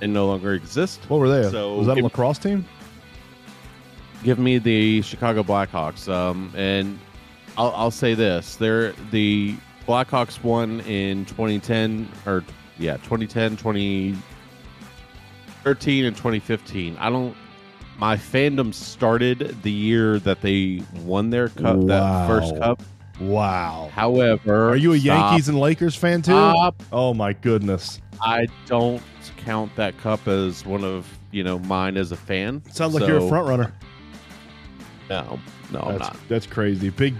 it 0.00 0.08
no 0.08 0.26
longer 0.26 0.52
exist. 0.54 1.00
What 1.08 1.20
were 1.20 1.28
they? 1.28 1.48
So 1.50 1.76
was 1.76 1.86
that 1.86 1.92
a 1.92 1.96
give- 1.96 2.04
lacrosse 2.04 2.38
team? 2.38 2.66
Give 4.24 4.38
me 4.38 4.58
the 4.58 5.02
Chicago 5.02 5.42
Blackhawks. 5.42 6.12
Um, 6.12 6.50
and 6.56 6.98
I'll, 7.58 7.72
I'll 7.76 7.90
say 7.90 8.14
this: 8.14 8.56
they're 8.56 8.92
the 9.10 9.54
Blackhawks 9.86 10.42
won 10.42 10.80
in 10.82 11.24
2010 11.26 12.08
or 12.26 12.44
yeah 12.78 12.96
2010, 12.98 13.56
2013, 13.56 16.04
and 16.04 16.16
2015. 16.16 16.96
I 16.98 17.10
don't. 17.10 17.36
My 17.96 18.16
fandom 18.16 18.74
started 18.74 19.62
the 19.62 19.70
year 19.70 20.18
that 20.20 20.40
they 20.40 20.82
won 21.04 21.30
their 21.30 21.48
cup, 21.50 21.76
Wow. 21.76 21.86
that 21.86 22.26
first 22.26 22.56
cup. 22.58 22.82
Wow. 23.20 23.88
However, 23.92 24.70
Are 24.70 24.76
you 24.76 24.92
a 24.94 24.98
stop, 24.98 25.30
Yankees 25.30 25.48
and 25.48 25.60
Lakers 25.60 25.94
fan 25.94 26.20
too? 26.20 26.32
Stop. 26.32 26.82
Oh 26.92 27.14
my 27.14 27.32
goodness. 27.34 28.00
I 28.20 28.48
don't 28.66 29.00
count 29.36 29.74
that 29.76 29.96
cup 29.98 30.26
as 30.26 30.66
one 30.66 30.82
of 30.82 31.06
you 31.30 31.44
know 31.44 31.60
mine 31.60 31.96
as 31.96 32.10
a 32.10 32.16
fan. 32.16 32.60
Sounds 32.72 32.92
like 32.94 33.06
you're 33.06 33.18
a 33.18 33.20
So, 33.20 33.28
front 33.28 33.46
runner. 33.48 33.72
No, 35.08 35.38
no, 35.70 35.78
I'm 35.80 35.98
That's, 35.98 36.12
not. 36.14 36.16
that's 36.28 36.46
crazy. 36.46 36.90
Big 36.90 37.14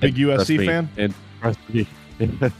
big 0.00 0.14
USC 0.14 0.64
fan? 0.64 0.88
And 0.96 1.12
trust 1.42 1.58
me, 1.68 1.86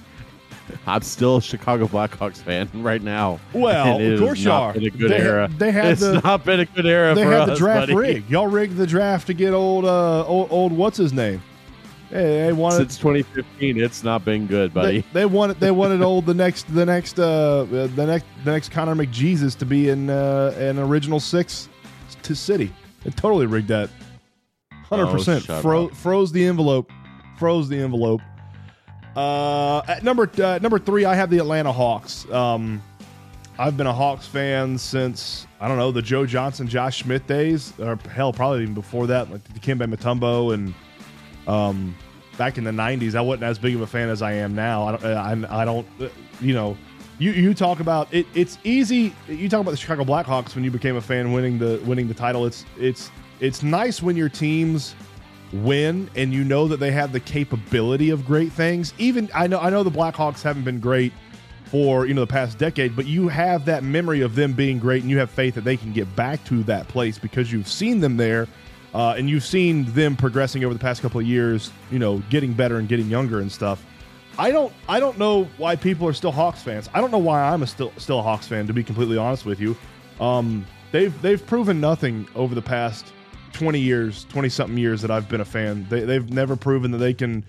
I'm 0.86 1.02
still 1.02 1.36
a 1.36 1.42
Chicago 1.42 1.86
Blackhawks 1.86 2.38
fan 2.38 2.70
right 2.82 3.02
now. 3.02 3.38
Well, 3.52 3.98
it 4.00 4.14
of 4.14 4.20
course 4.20 4.38
you 4.40 4.50
are. 4.50 4.72
Been 4.72 4.84
a 4.86 4.90
good 4.90 5.10
They- 5.10 5.18
era. 5.20 5.48
they 5.58 5.70
had 5.72 5.92
it's 5.92 6.00
the- 6.00 6.20
not 6.20 6.44
been 6.44 6.60
a 6.60 6.64
good 6.64 6.86
era 6.86 7.14
They 7.14 7.24
for 7.24 7.30
had 7.30 7.48
the 7.48 7.54
draft 7.56 7.80
buddy. 7.82 7.94
rigged. 7.94 8.30
Y'all 8.30 8.46
rigged 8.46 8.76
the 8.76 8.86
draft 8.86 9.26
to 9.26 9.34
get 9.34 9.52
old 9.52 9.84
uh 9.84 10.24
old, 10.26 10.48
old 10.50 10.72
what's 10.72 10.96
his 10.96 11.12
name? 11.12 11.42
Hey, 12.10 12.44
they 12.46 12.52
wanted 12.52 12.76
Since 12.92 12.98
2015, 12.98 13.80
it's 13.80 14.04
not 14.04 14.24
been 14.24 14.46
good, 14.46 14.70
they, 14.70 14.74
buddy. 14.80 15.04
they 15.12 15.26
wanted 15.26 15.58
they 15.60 15.70
wanted 15.70 16.00
old 16.00 16.26
the 16.26 16.34
next 16.34 16.72
the 16.74 16.86
next 16.86 17.18
uh 17.18 17.64
the 17.64 17.88
next 18.06 18.24
the 18.44 18.52
next 18.52 18.70
Connor 18.70 18.94
McJesus 18.94 19.56
to 19.58 19.66
be 19.66 19.88
in 19.90 20.08
uh 20.10 20.54
an 20.58 20.78
original 20.78 21.20
six 21.20 21.68
to 22.22 22.34
city. 22.34 22.72
They 23.02 23.10
totally 23.10 23.46
rigged 23.46 23.68
that. 23.68 23.90
Hundred 24.84 25.08
percent 25.08 25.46
Oh, 25.50 25.86
up. 25.86 25.94
froze 25.94 26.32
the 26.32 26.44
envelope. 26.46 26.90
Froze 27.38 27.68
the 27.68 27.78
envelope. 27.78 28.20
Uh, 29.16 29.82
at 29.86 30.02
number 30.02 30.30
uh, 30.42 30.58
number 30.60 30.78
three, 30.78 31.04
I 31.04 31.14
have 31.14 31.30
the 31.30 31.38
Atlanta 31.38 31.72
Hawks. 31.72 32.28
Um, 32.30 32.82
I've 33.58 33.76
been 33.76 33.86
a 33.86 33.92
Hawks 33.92 34.26
fan 34.26 34.76
since 34.78 35.46
I 35.60 35.68
don't 35.68 35.78
know 35.78 35.92
the 35.92 36.02
Joe 36.02 36.26
Johnson, 36.26 36.66
Josh 36.66 37.02
Smith 37.02 37.26
days, 37.26 37.72
or 37.78 37.96
hell, 38.12 38.32
probably 38.32 38.62
even 38.62 38.74
before 38.74 39.06
that, 39.06 39.30
like 39.30 39.44
the 39.54 39.60
Kimbe 39.60 39.86
Mutombo 39.86 40.52
and 40.54 40.74
um, 41.46 41.94
back 42.36 42.58
in 42.58 42.64
the 42.64 42.72
'90s. 42.72 43.14
I 43.14 43.20
wasn't 43.20 43.44
as 43.44 43.58
big 43.58 43.76
of 43.76 43.80
a 43.80 43.86
fan 43.86 44.08
as 44.08 44.22
I 44.22 44.32
am 44.32 44.54
now. 44.54 44.88
I 44.88 44.96
don't, 44.96 45.04
I, 45.04 45.62
I 45.62 45.64
don't, 45.64 45.86
you 46.40 46.54
know, 46.54 46.76
you 47.18 47.30
you 47.30 47.54
talk 47.54 47.78
about 47.78 48.12
it. 48.12 48.26
It's 48.34 48.58
easy. 48.64 49.14
You 49.28 49.48
talk 49.48 49.60
about 49.60 49.70
the 49.70 49.76
Chicago 49.76 50.04
Blackhawks 50.04 50.56
when 50.56 50.64
you 50.64 50.72
became 50.72 50.96
a 50.96 51.00
fan, 51.00 51.32
winning 51.32 51.58
the 51.58 51.80
winning 51.84 52.08
the 52.08 52.14
title. 52.14 52.46
It's 52.46 52.64
it's 52.76 53.12
it's 53.38 53.62
nice 53.62 54.02
when 54.02 54.16
your 54.16 54.28
teams 54.28 54.96
win 55.62 56.10
and 56.16 56.32
you 56.32 56.44
know 56.44 56.68
that 56.68 56.80
they 56.80 56.90
have 56.90 57.12
the 57.12 57.20
capability 57.20 58.10
of 58.10 58.26
great 58.26 58.52
things. 58.52 58.92
Even 58.98 59.30
I 59.34 59.46
know 59.46 59.58
I 59.60 59.70
know 59.70 59.82
the 59.82 59.90
Blackhawks 59.90 60.42
haven't 60.42 60.64
been 60.64 60.80
great 60.80 61.12
for 61.66 62.06
you 62.06 62.14
know 62.14 62.22
the 62.22 62.26
past 62.26 62.58
decade, 62.58 62.96
but 62.96 63.06
you 63.06 63.28
have 63.28 63.64
that 63.64 63.82
memory 63.82 64.20
of 64.20 64.34
them 64.34 64.52
being 64.52 64.78
great, 64.78 65.02
and 65.02 65.10
you 65.10 65.18
have 65.18 65.30
faith 65.30 65.54
that 65.54 65.64
they 65.64 65.76
can 65.76 65.92
get 65.92 66.14
back 66.16 66.42
to 66.44 66.62
that 66.64 66.88
place 66.88 67.18
because 67.18 67.52
you've 67.52 67.68
seen 67.68 68.00
them 68.00 68.16
there, 68.16 68.46
uh, 68.94 69.14
and 69.16 69.28
you've 69.30 69.44
seen 69.44 69.84
them 69.92 70.16
progressing 70.16 70.64
over 70.64 70.74
the 70.74 70.80
past 70.80 71.02
couple 71.02 71.20
of 71.20 71.26
years. 71.26 71.70
You 71.90 71.98
know, 71.98 72.18
getting 72.30 72.52
better 72.52 72.78
and 72.78 72.88
getting 72.88 73.06
younger 73.08 73.40
and 73.40 73.50
stuff. 73.50 73.84
I 74.38 74.50
don't 74.50 74.72
I 74.88 75.00
don't 75.00 75.18
know 75.18 75.44
why 75.56 75.76
people 75.76 76.08
are 76.08 76.12
still 76.12 76.32
Hawks 76.32 76.62
fans. 76.62 76.90
I 76.92 77.00
don't 77.00 77.10
know 77.10 77.18
why 77.18 77.40
I'm 77.40 77.62
a 77.62 77.66
still 77.66 77.92
still 77.96 78.18
a 78.18 78.22
Hawks 78.22 78.46
fan. 78.48 78.66
To 78.66 78.72
be 78.72 78.82
completely 78.82 79.16
honest 79.16 79.46
with 79.46 79.60
you, 79.60 79.76
um, 80.20 80.66
they've 80.92 81.20
they've 81.22 81.44
proven 81.44 81.80
nothing 81.80 82.28
over 82.34 82.54
the 82.54 82.62
past 82.62 83.13
20 83.54 83.80
years, 83.80 84.24
20 84.28 84.48
something 84.48 84.76
years 84.76 85.00
that 85.02 85.10
I've 85.10 85.28
been 85.28 85.40
a 85.40 85.44
fan. 85.44 85.86
They, 85.88 86.00
they've 86.00 86.28
never 86.30 86.56
proven 86.56 86.90
that 86.90 86.98
they 86.98 87.14
can 87.14 87.44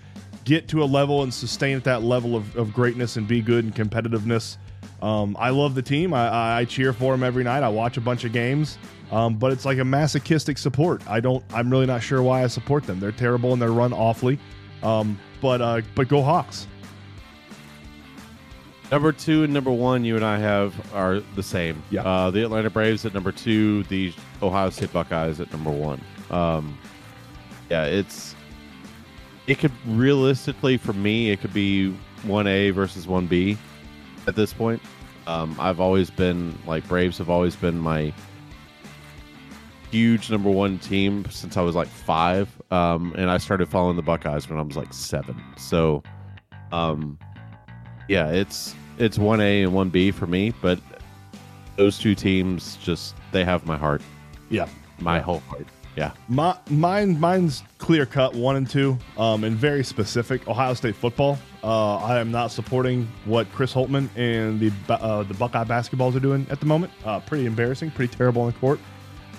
get 0.46 0.68
to 0.70 0.84
a 0.84 0.86
level 0.86 1.24
and 1.24 1.34
sustain 1.34 1.76
at 1.76 1.84
that 1.84 2.04
level 2.04 2.36
of, 2.36 2.56
of 2.56 2.74
greatness 2.74 3.18
and 3.18 3.28
be 3.28 3.42
good 3.42 3.66
and 3.66 3.76
competitiveness. 3.76 4.58
Um, 5.02 5.36
I 5.40 5.50
love 5.50 5.76
the 5.76 5.82
team. 5.82 6.14
I, 6.14 6.60
I 6.60 6.66
cheer 6.66 6.94
for 6.94 7.12
them 7.12 7.24
every 7.24 7.44
night. 7.44 7.64
I 7.64 7.70
watch 7.70 7.98
a 7.98 8.02
bunch 8.02 8.24
of 8.24 8.32
games, 8.32 8.78
um, 9.12 9.36
but 9.36 9.52
it's 9.52 9.66
like 9.66 9.80
a 9.80 9.84
masochistic 9.84 10.58
support. 10.58 11.06
I 11.08 11.20
don't. 11.20 11.44
I'm 11.54 11.70
really 11.70 11.86
not 11.86 12.02
sure 12.02 12.22
why 12.24 12.44
I 12.44 12.48
support 12.48 12.86
them. 12.86 13.00
They're 13.00 13.12
terrible 13.12 13.52
and 13.52 13.62
they're 13.62 13.72
run 13.72 13.92
awfully. 13.92 14.40
Um, 14.84 15.20
but 15.42 15.62
uh, 15.62 15.82
but 15.96 16.08
go 16.08 16.22
Hawks. 16.22 16.68
Number 18.92 19.12
two 19.12 19.44
and 19.44 19.52
number 19.52 19.72
one, 19.72 20.06
you 20.06 20.16
and 20.16 20.24
I 20.24 20.38
have 20.38 20.94
are 20.94 21.20
the 21.20 21.44
same. 21.44 21.82
Yeah. 21.90 22.04
Uh, 22.04 22.32
the 22.32 22.44
Atlanta 22.44 22.70
Braves 22.70 23.04
at 23.06 23.14
number 23.14 23.32
two, 23.32 23.84
the 23.84 24.14
Ohio 24.42 24.70
State 24.70 24.94
Buckeyes 24.94 25.40
at 25.40 25.52
number 25.52 25.72
one. 25.72 26.02
Um, 26.30 26.78
yeah, 27.70 27.86
it's 27.86 28.36
it 29.48 29.60
could 29.60 29.72
realistically 29.86 30.78
for 30.78 30.94
me, 30.94 31.32
it 31.32 31.42
could 31.42 31.54
be 31.54 31.92
one 32.24 32.48
A 32.48 32.72
versus 32.72 33.08
one 33.08 33.28
B 33.28 33.58
at 34.28 34.36
this 34.36 34.54
point. 34.54 34.82
Um, 35.28 35.56
I've 35.60 35.80
always 35.80 36.10
been 36.10 36.58
like 36.68 36.88
Braves 36.88 37.18
have 37.18 37.30
always 37.30 37.56
been 37.56 37.78
my 37.80 38.14
huge 39.92 40.30
number 40.30 40.50
one 40.50 40.78
team 40.80 41.26
since 41.30 41.58
I 41.58 41.62
was 41.62 41.76
like 41.76 41.88
five, 41.88 42.50
um, 42.72 43.14
and 43.18 43.30
I 43.30 43.38
started 43.38 43.70
following 43.70 43.96
the 43.96 44.02
Buckeyes 44.02 44.50
when 44.50 44.60
I 44.60 44.62
was 44.62 44.76
like 44.76 44.94
seven. 44.94 45.42
So, 45.58 46.04
um, 46.72 47.18
yeah, 48.08 48.30
it's 48.30 48.76
it's 48.98 49.18
one 49.18 49.42
A 49.42 49.64
and 49.64 49.74
one 49.74 49.90
B 49.90 50.12
for 50.12 50.28
me, 50.28 50.54
but 50.62 50.80
those 51.76 51.98
two 51.98 52.16
teams 52.16 52.78
just 52.84 53.16
they 53.32 53.44
have 53.44 53.66
my 53.66 53.78
heart, 53.78 54.02
Yeah. 54.50 54.68
my 55.00 55.20
whole 55.20 55.40
heart. 55.42 55.66
Yeah, 55.98 56.12
My 56.28 56.58
mine 56.70 57.18
mine's 57.22 57.64
clear 57.78 58.06
cut 58.06 58.36
one 58.36 58.58
and 58.58 58.70
two, 58.70 58.98
um, 59.18 59.46
and 59.46 59.56
very 59.56 59.82
specific. 59.82 60.46
Ohio 60.46 60.74
State 60.74 60.94
football. 60.94 61.38
Uh, 61.64 61.96
I 61.96 62.20
am 62.20 62.32
not 62.32 62.52
supporting 62.52 63.08
what 63.24 63.50
Chris 63.54 63.74
Holtmann 63.74 64.10
and 64.18 64.60
the 64.60 64.74
uh, 64.94 65.24
the 65.24 65.34
Buckeye 65.36 65.64
basketballs 65.64 66.14
are 66.14 66.20
doing 66.20 66.46
at 66.50 66.60
the 66.60 66.66
moment. 66.66 66.92
Uh, 67.06 67.22
pretty 67.22 67.46
embarrassing, 67.46 67.92
pretty 67.92 68.14
terrible 68.14 68.42
on 68.42 68.52
the 68.52 68.60
court. 68.60 68.78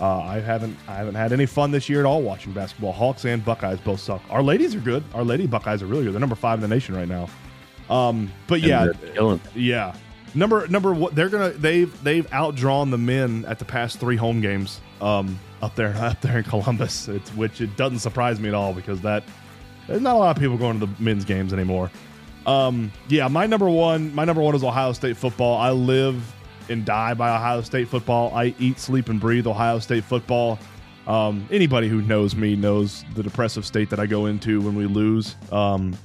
Uh, 0.01 0.21
I 0.21 0.41
haven't 0.41 0.79
I 0.89 0.95
haven't 0.95 1.15
had 1.17 1.35
any 1.35 1.45
fun 1.45 1.73
this 1.73 1.91
year 1.91 2.01
at 2.01 2.07
all 2.07 2.23
watching 2.23 2.53
basketball. 2.55 2.93
Hawks 2.93 3.27
and 3.27 3.45
Buckeyes 3.45 3.79
both 3.81 4.01
suck. 4.01 4.23
Our 4.31 4.43
ladies 4.43 4.75
are 4.75 4.81
good. 4.81 5.05
Our 5.13 5.25
lady 5.25 5.47
Buckeyes 5.47 5.83
are 5.83 5.87
really 5.87 6.05
good. 6.05 6.15
They're 6.15 6.21
number 6.21 6.37
five 6.37 6.57
in 6.57 6.63
the 6.63 6.75
nation 6.75 6.95
right 6.97 7.07
now. 7.09 7.29
Um, 7.91 8.33
but 8.47 8.63
yeah, 8.63 8.85
And 9.15 9.41
it. 9.41 9.41
yeah. 9.55 9.95
Number 10.35 10.67
number 10.69 10.93
what 10.93 11.15
they're 11.15 11.29
gonna 11.29 11.51
they've 11.51 12.03
they've 12.05 12.27
outdrawn 12.31 12.91
the 12.91 12.99
men 12.99 13.45
at 13.47 13.59
the 13.59 13.65
past 13.65 13.99
three 13.99 14.17
home 14.17 14.41
games 14.41 14.81
um 15.01 15.39
up 15.63 15.75
there 15.75 15.95
up 15.97 16.21
there 16.21 16.39
in 16.39 16.45
Columbus. 16.45 17.09
It's 17.09 17.31
which 17.31 17.61
it 17.61 17.77
doesn't 17.77 18.01
surprise 18.01 18.41
me 18.41 18.49
at 18.49 18.55
all 18.55 18.73
because 18.73 19.01
that 19.03 19.25
there's 19.87 20.03
not 20.03 20.17
a 20.17 20.19
lot 20.19 20.37
of 20.37 20.41
people 20.43 20.57
going 20.59 20.81
to 20.81 20.87
the 20.87 20.93
men's 21.03 21.25
games 21.25 21.53
anymore. 21.53 21.91
Um 22.45 22.93
yeah, 23.09 23.29
my 23.29 23.47
number 23.47 23.69
one 23.71 24.15
my 24.15 24.25
number 24.25 24.43
one 24.43 24.55
is 24.55 24.63
Ohio 24.63 24.93
State 24.93 25.17
football. 25.17 25.57
I 25.59 25.71
live 25.71 26.23
and 26.69 26.85
die 26.85 27.15
by 27.15 27.35
Ohio 27.35 27.61
State 27.63 27.89
football. 27.89 28.33
I 28.35 28.55
eat, 28.59 28.79
sleep, 28.79 29.09
and 29.09 29.21
breathe 29.21 29.47
Ohio 29.47 29.79
State 29.79 30.05
football. 30.05 30.59
Um, 31.07 31.47
anybody 31.51 31.89
who 31.89 32.03
knows 32.03 32.35
me 32.35 32.57
knows 32.57 33.05
the 33.15 33.23
depressive 33.23 33.65
state 33.65 33.91
that 33.91 34.01
I 34.01 34.07
go 34.07 34.27
into 34.27 34.61
when 34.61 34.75
we 34.75 34.87
lose. 34.87 35.37
Um, 35.53 35.97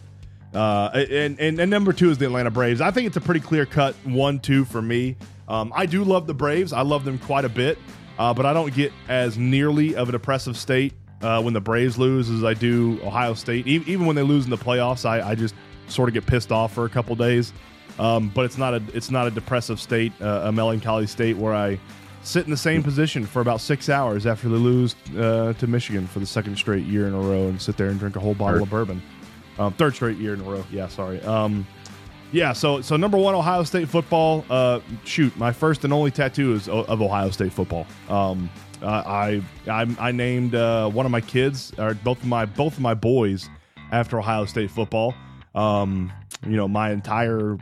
uh, 0.53 0.89
and, 0.93 1.39
and 1.39 1.59
and 1.59 1.69
number 1.71 1.93
two 1.93 2.09
is 2.09 2.17
the 2.17 2.25
Atlanta 2.25 2.51
Braves. 2.51 2.81
I 2.81 2.91
think 2.91 3.07
it's 3.07 3.17
a 3.17 3.21
pretty 3.21 3.39
clear 3.39 3.65
cut 3.65 3.95
one 4.03 4.39
two 4.39 4.65
for 4.65 4.81
me. 4.81 5.15
Um, 5.47 5.71
I 5.75 5.85
do 5.85 6.03
love 6.03 6.27
the 6.27 6.33
Braves. 6.33 6.73
I 6.73 6.81
love 6.81 7.03
them 7.05 7.19
quite 7.19 7.45
a 7.45 7.49
bit, 7.49 7.77
uh, 8.17 8.33
but 8.33 8.45
I 8.45 8.53
don't 8.53 8.73
get 8.73 8.91
as 9.07 9.37
nearly 9.37 9.95
of 9.95 10.09
a 10.09 10.11
depressive 10.11 10.57
state 10.57 10.93
uh, 11.21 11.41
when 11.41 11.53
the 11.53 11.61
Braves 11.61 11.97
lose 11.97 12.29
as 12.29 12.43
I 12.43 12.53
do 12.53 12.99
Ohio 13.03 13.33
State. 13.33 13.67
E- 13.67 13.83
even 13.87 14.05
when 14.05 14.15
they 14.15 14.23
lose 14.23 14.45
in 14.45 14.49
the 14.49 14.57
playoffs, 14.57 15.05
I, 15.05 15.21
I 15.29 15.35
just 15.35 15.55
sort 15.87 16.09
of 16.09 16.13
get 16.13 16.25
pissed 16.25 16.51
off 16.51 16.73
for 16.73 16.85
a 16.85 16.89
couple 16.89 17.15
days. 17.15 17.53
Um, 17.99 18.29
but 18.33 18.45
it's 18.45 18.57
not 18.57 18.73
a 18.73 18.81
it's 18.93 19.11
not 19.11 19.27
a 19.27 19.31
depressive 19.31 19.79
state, 19.79 20.13
uh, 20.21 20.43
a 20.45 20.51
melancholy 20.51 21.07
state 21.07 21.37
where 21.37 21.53
I 21.53 21.77
sit 22.23 22.45
in 22.45 22.51
the 22.51 22.57
same 22.57 22.83
position 22.83 23.25
for 23.25 23.41
about 23.41 23.59
six 23.61 23.89
hours 23.89 24.25
after 24.25 24.47
they 24.47 24.55
lose 24.55 24.95
uh, 25.17 25.53
to 25.53 25.67
Michigan 25.67 26.07
for 26.07 26.19
the 26.19 26.25
second 26.25 26.55
straight 26.55 26.85
year 26.85 27.07
in 27.07 27.13
a 27.13 27.19
row 27.19 27.47
and 27.47 27.61
sit 27.61 27.77
there 27.77 27.87
and 27.87 27.99
drink 27.99 28.15
a 28.15 28.19
whole 28.19 28.33
bottle 28.35 28.63
of 28.63 28.69
bourbon. 28.69 29.01
Um, 29.59 29.73
third 29.73 29.95
straight 29.95 30.17
year 30.17 30.33
in 30.33 30.41
a 30.41 30.43
row. 30.43 30.63
Yeah, 30.71 30.87
sorry. 30.87 31.21
Um, 31.21 31.67
yeah, 32.31 32.53
so 32.53 32.81
so 32.81 32.95
number 32.95 33.17
one, 33.17 33.35
Ohio 33.35 33.63
State 33.63 33.89
football. 33.89 34.45
Uh, 34.49 34.79
shoot, 35.03 35.35
my 35.37 35.51
first 35.51 35.83
and 35.83 35.91
only 35.91 36.11
tattoo 36.11 36.53
is 36.53 36.69
o- 36.69 36.85
of 36.85 37.01
Ohio 37.01 37.29
State 37.29 37.51
football. 37.51 37.85
Um, 38.09 38.49
I 38.81 39.41
I 39.67 39.87
I, 39.99 40.11
named 40.11 40.55
uh, 40.55 40.89
one 40.89 41.05
of 41.05 41.11
my 41.11 41.21
kids, 41.21 41.73
or 41.77 41.93
both 41.93 42.19
of 42.19 42.25
my 42.27 42.45
both 42.45 42.73
of 42.73 42.79
my 42.79 42.93
boys, 42.93 43.49
after 43.91 44.17
Ohio 44.17 44.45
State 44.45 44.71
football. 44.71 45.13
Um, 45.53 46.11
you 46.47 46.55
know, 46.55 46.67
my 46.67 46.91
entire 46.91 47.57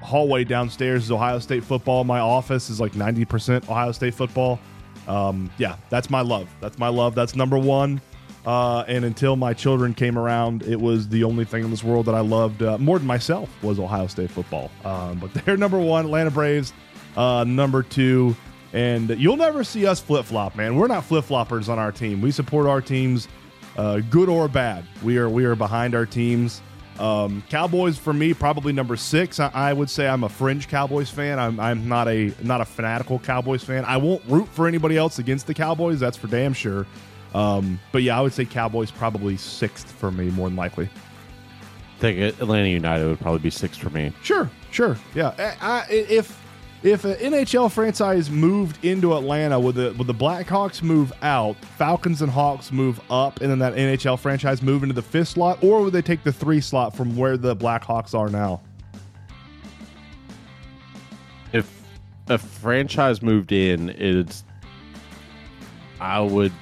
hallway 0.00 0.44
downstairs 0.44 1.04
is 1.04 1.10
Ohio 1.10 1.38
State 1.40 1.64
football. 1.64 2.04
My 2.04 2.20
office 2.20 2.70
is 2.70 2.80
like 2.80 2.94
ninety 2.94 3.24
percent 3.24 3.68
Ohio 3.68 3.92
State 3.92 4.14
football. 4.14 4.60
Um, 5.08 5.50
yeah, 5.58 5.76
that's 5.90 6.08
my 6.10 6.20
love. 6.20 6.48
That's 6.60 6.78
my 6.78 6.88
love. 6.88 7.16
That's 7.16 7.34
number 7.34 7.58
one. 7.58 8.00
Uh, 8.44 8.84
and 8.88 9.04
until 9.04 9.36
my 9.36 9.54
children 9.54 9.94
came 9.94 10.18
around, 10.18 10.62
it 10.64 10.80
was 10.80 11.08
the 11.08 11.22
only 11.22 11.44
thing 11.44 11.64
in 11.64 11.70
this 11.70 11.84
world 11.84 12.06
that 12.06 12.14
I 12.14 12.20
loved 12.20 12.62
uh, 12.62 12.76
more 12.78 12.98
than 12.98 13.06
myself 13.06 13.48
was 13.62 13.78
Ohio 13.78 14.08
State 14.08 14.30
football. 14.30 14.70
Um, 14.84 15.18
but 15.18 15.32
they're 15.44 15.56
number 15.56 15.78
one, 15.78 16.06
Atlanta 16.06 16.30
Braves, 16.30 16.72
uh, 17.16 17.44
number 17.46 17.82
two, 17.82 18.34
and 18.72 19.10
you'll 19.10 19.36
never 19.36 19.62
see 19.62 19.86
us 19.86 20.00
flip 20.00 20.24
flop, 20.24 20.56
man. 20.56 20.76
We're 20.76 20.88
not 20.88 21.04
flip 21.04 21.24
floppers 21.24 21.68
on 21.68 21.78
our 21.78 21.92
team. 21.92 22.20
We 22.20 22.32
support 22.32 22.66
our 22.66 22.80
teams, 22.80 23.28
uh, 23.76 24.00
good 24.10 24.28
or 24.28 24.48
bad. 24.48 24.84
We 25.02 25.18
are 25.18 25.28
we 25.28 25.44
are 25.44 25.54
behind 25.54 25.94
our 25.94 26.06
teams. 26.06 26.62
Um, 26.98 27.42
Cowboys 27.48 27.96
for 27.96 28.12
me 28.12 28.34
probably 28.34 28.72
number 28.72 28.96
six. 28.96 29.40
I, 29.40 29.50
I 29.54 29.72
would 29.72 29.88
say 29.88 30.06
I'm 30.06 30.24
a 30.24 30.28
fringe 30.28 30.68
Cowboys 30.68 31.10
fan. 31.10 31.38
I'm, 31.38 31.58
I'm 31.58 31.88
not 31.88 32.08
a 32.08 32.34
not 32.42 32.60
a 32.60 32.64
fanatical 32.64 33.18
Cowboys 33.18 33.62
fan. 33.62 33.84
I 33.84 33.96
won't 33.98 34.22
root 34.26 34.48
for 34.48 34.66
anybody 34.66 34.96
else 34.96 35.18
against 35.18 35.46
the 35.46 35.54
Cowboys. 35.54 36.00
That's 36.00 36.16
for 36.16 36.26
damn 36.26 36.52
sure. 36.52 36.86
Um, 37.34 37.80
but 37.92 38.02
yeah, 38.02 38.18
I 38.18 38.20
would 38.20 38.32
say 38.32 38.44
Cowboys 38.44 38.90
probably 38.90 39.36
sixth 39.36 39.90
for 39.90 40.10
me, 40.10 40.30
more 40.30 40.48
than 40.48 40.56
likely. 40.56 40.84
I 40.84 42.00
think 42.00 42.18
Atlanta 42.18 42.68
United 42.68 43.06
would 43.06 43.20
probably 43.20 43.40
be 43.40 43.50
sixth 43.50 43.80
for 43.80 43.90
me. 43.90 44.12
Sure, 44.22 44.50
sure, 44.70 44.96
yeah. 45.14 45.54
I, 45.60 45.80
I, 45.80 45.86
if 45.90 46.38
if 46.82 47.04
an 47.04 47.14
NHL 47.14 47.70
franchise 47.70 48.28
moved 48.28 48.84
into 48.84 49.16
Atlanta, 49.16 49.58
would 49.58 49.76
the 49.76 49.94
would 49.96 50.08
the 50.08 50.14
Blackhawks 50.14 50.82
move 50.82 51.12
out, 51.22 51.56
Falcons 51.64 52.22
and 52.22 52.30
Hawks 52.30 52.72
move 52.72 53.00
up, 53.08 53.40
and 53.40 53.50
then 53.50 53.60
that 53.60 53.74
NHL 53.74 54.18
franchise 54.18 54.62
move 54.62 54.82
into 54.82 54.94
the 54.94 55.02
fifth 55.02 55.28
slot, 55.28 55.62
or 55.62 55.82
would 55.82 55.92
they 55.92 56.02
take 56.02 56.24
the 56.24 56.32
three 56.32 56.60
slot 56.60 56.96
from 56.96 57.16
where 57.16 57.36
the 57.36 57.54
Blackhawks 57.54 58.18
are 58.18 58.28
now? 58.28 58.60
If 61.52 61.70
a 62.28 62.38
franchise 62.38 63.22
moved 63.22 63.52
in, 63.52 63.90
it's 63.90 64.42
I 66.00 66.20
would 66.20 66.52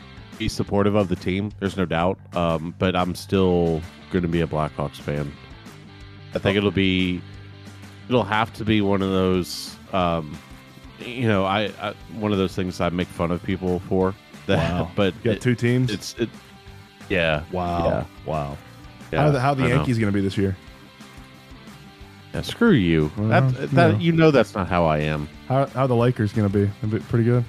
be 0.41 0.49
supportive 0.49 0.95
of 0.97 1.09
the 1.09 1.15
team. 1.17 1.53
There's 1.61 1.77
no 1.77 1.85
doubt. 1.85 2.19
Um, 2.35 2.75
but 2.79 2.97
I'm 2.97 3.15
still 3.15 3.81
going 4.11 4.23
to 4.23 4.29
be 4.29 4.41
a 4.41 4.47
Blackhawks 4.47 4.97
fan. 4.97 5.31
I 6.35 6.39
think 6.39 6.57
it'll 6.57 6.71
be 6.71 7.21
it'll 8.09 8.25
have 8.25 8.53
to 8.55 8.65
be 8.65 8.81
one 8.81 9.03
of 9.03 9.11
those. 9.11 9.77
Um, 9.93 10.37
you 10.99 11.29
know, 11.29 11.45
I, 11.45 11.71
I 11.81 11.95
one 12.19 12.33
of 12.33 12.39
those 12.39 12.55
things 12.57 12.81
I 12.81 12.89
make 12.89 13.07
fun 13.09 13.31
of 13.31 13.43
people 13.43 13.79
for. 13.81 14.15
That, 14.47 14.57
Wow. 14.81 14.91
but 14.97 15.15
You 15.17 15.21
got 15.25 15.35
it- 15.37 15.43
two 15.43 15.55
teams. 15.55 15.93
It's 15.93 16.15
it. 16.19 16.31
Yeah. 17.11 17.43
wow, 17.53 17.87
Yeah. 17.87 18.05
wow. 18.25 18.57
yeah, 19.13 19.23
how 19.23 19.31
the, 19.33 19.41
how 19.41 19.53
the 19.55 19.69
Yankees 19.69 19.99
going 19.99 20.13
to 20.13 20.17
be 20.17 20.23
this 20.23 20.39
year? 20.39 20.57
Yeah, 22.33 22.43
screw 22.43 22.71
you. 22.71 23.11
Well, 23.19 23.29
that, 23.29 23.71
that 23.73 23.93
yeah. 23.95 23.99
you 23.99 24.13
know 24.13 24.31
that's 24.31 24.55
not 24.55 24.69
how 24.69 24.85
I 24.87 24.99
am. 24.99 25.29
How 25.49 25.67
how 25.67 25.89
the 25.89 25.97
Lakers 25.97 26.33
gonna 26.33 26.49
be? 26.49 26.71
Gonna 26.81 26.95
be 26.95 27.01
pretty 27.01 27.25
good. 27.25 27.45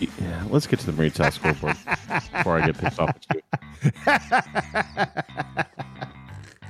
Yeah, 0.00 0.44
let's 0.48 0.66
get 0.66 0.78
to 0.80 0.86
the 0.86 0.92
Marine 0.92 1.12
South 1.12 1.34
scoreboard 1.34 1.76
before 2.32 2.58
I 2.58 2.66
get 2.66 2.78
pissed 2.78 3.00
off. 3.00 3.16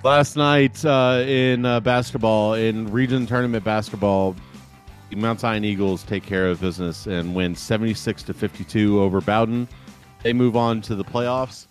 Last 0.05 0.37
night 0.37 0.85
uh, 0.85 1.25
in 1.27 1.65
uh, 1.67 1.81
basketball, 1.81 2.55
in 2.55 2.87
region 2.91 3.27
tournament 3.27 3.65
basketball, 3.65 4.37
the 5.11 5.17
Mount 5.17 5.41
Zion 5.41 5.65
Eagles 5.65 6.05
take 6.05 6.23
care 6.23 6.49
of 6.49 6.61
business 6.61 7.07
and 7.07 7.35
win 7.35 7.55
76 7.55 8.23
to 8.25 8.35
52 8.35 9.01
over 9.01 9.21
Bowden. 9.21 9.69
They 10.23 10.33
move 10.33 10.57
on 10.57 10.81
to 10.83 10.95
the 10.95 11.05
playoffs. 11.05 11.67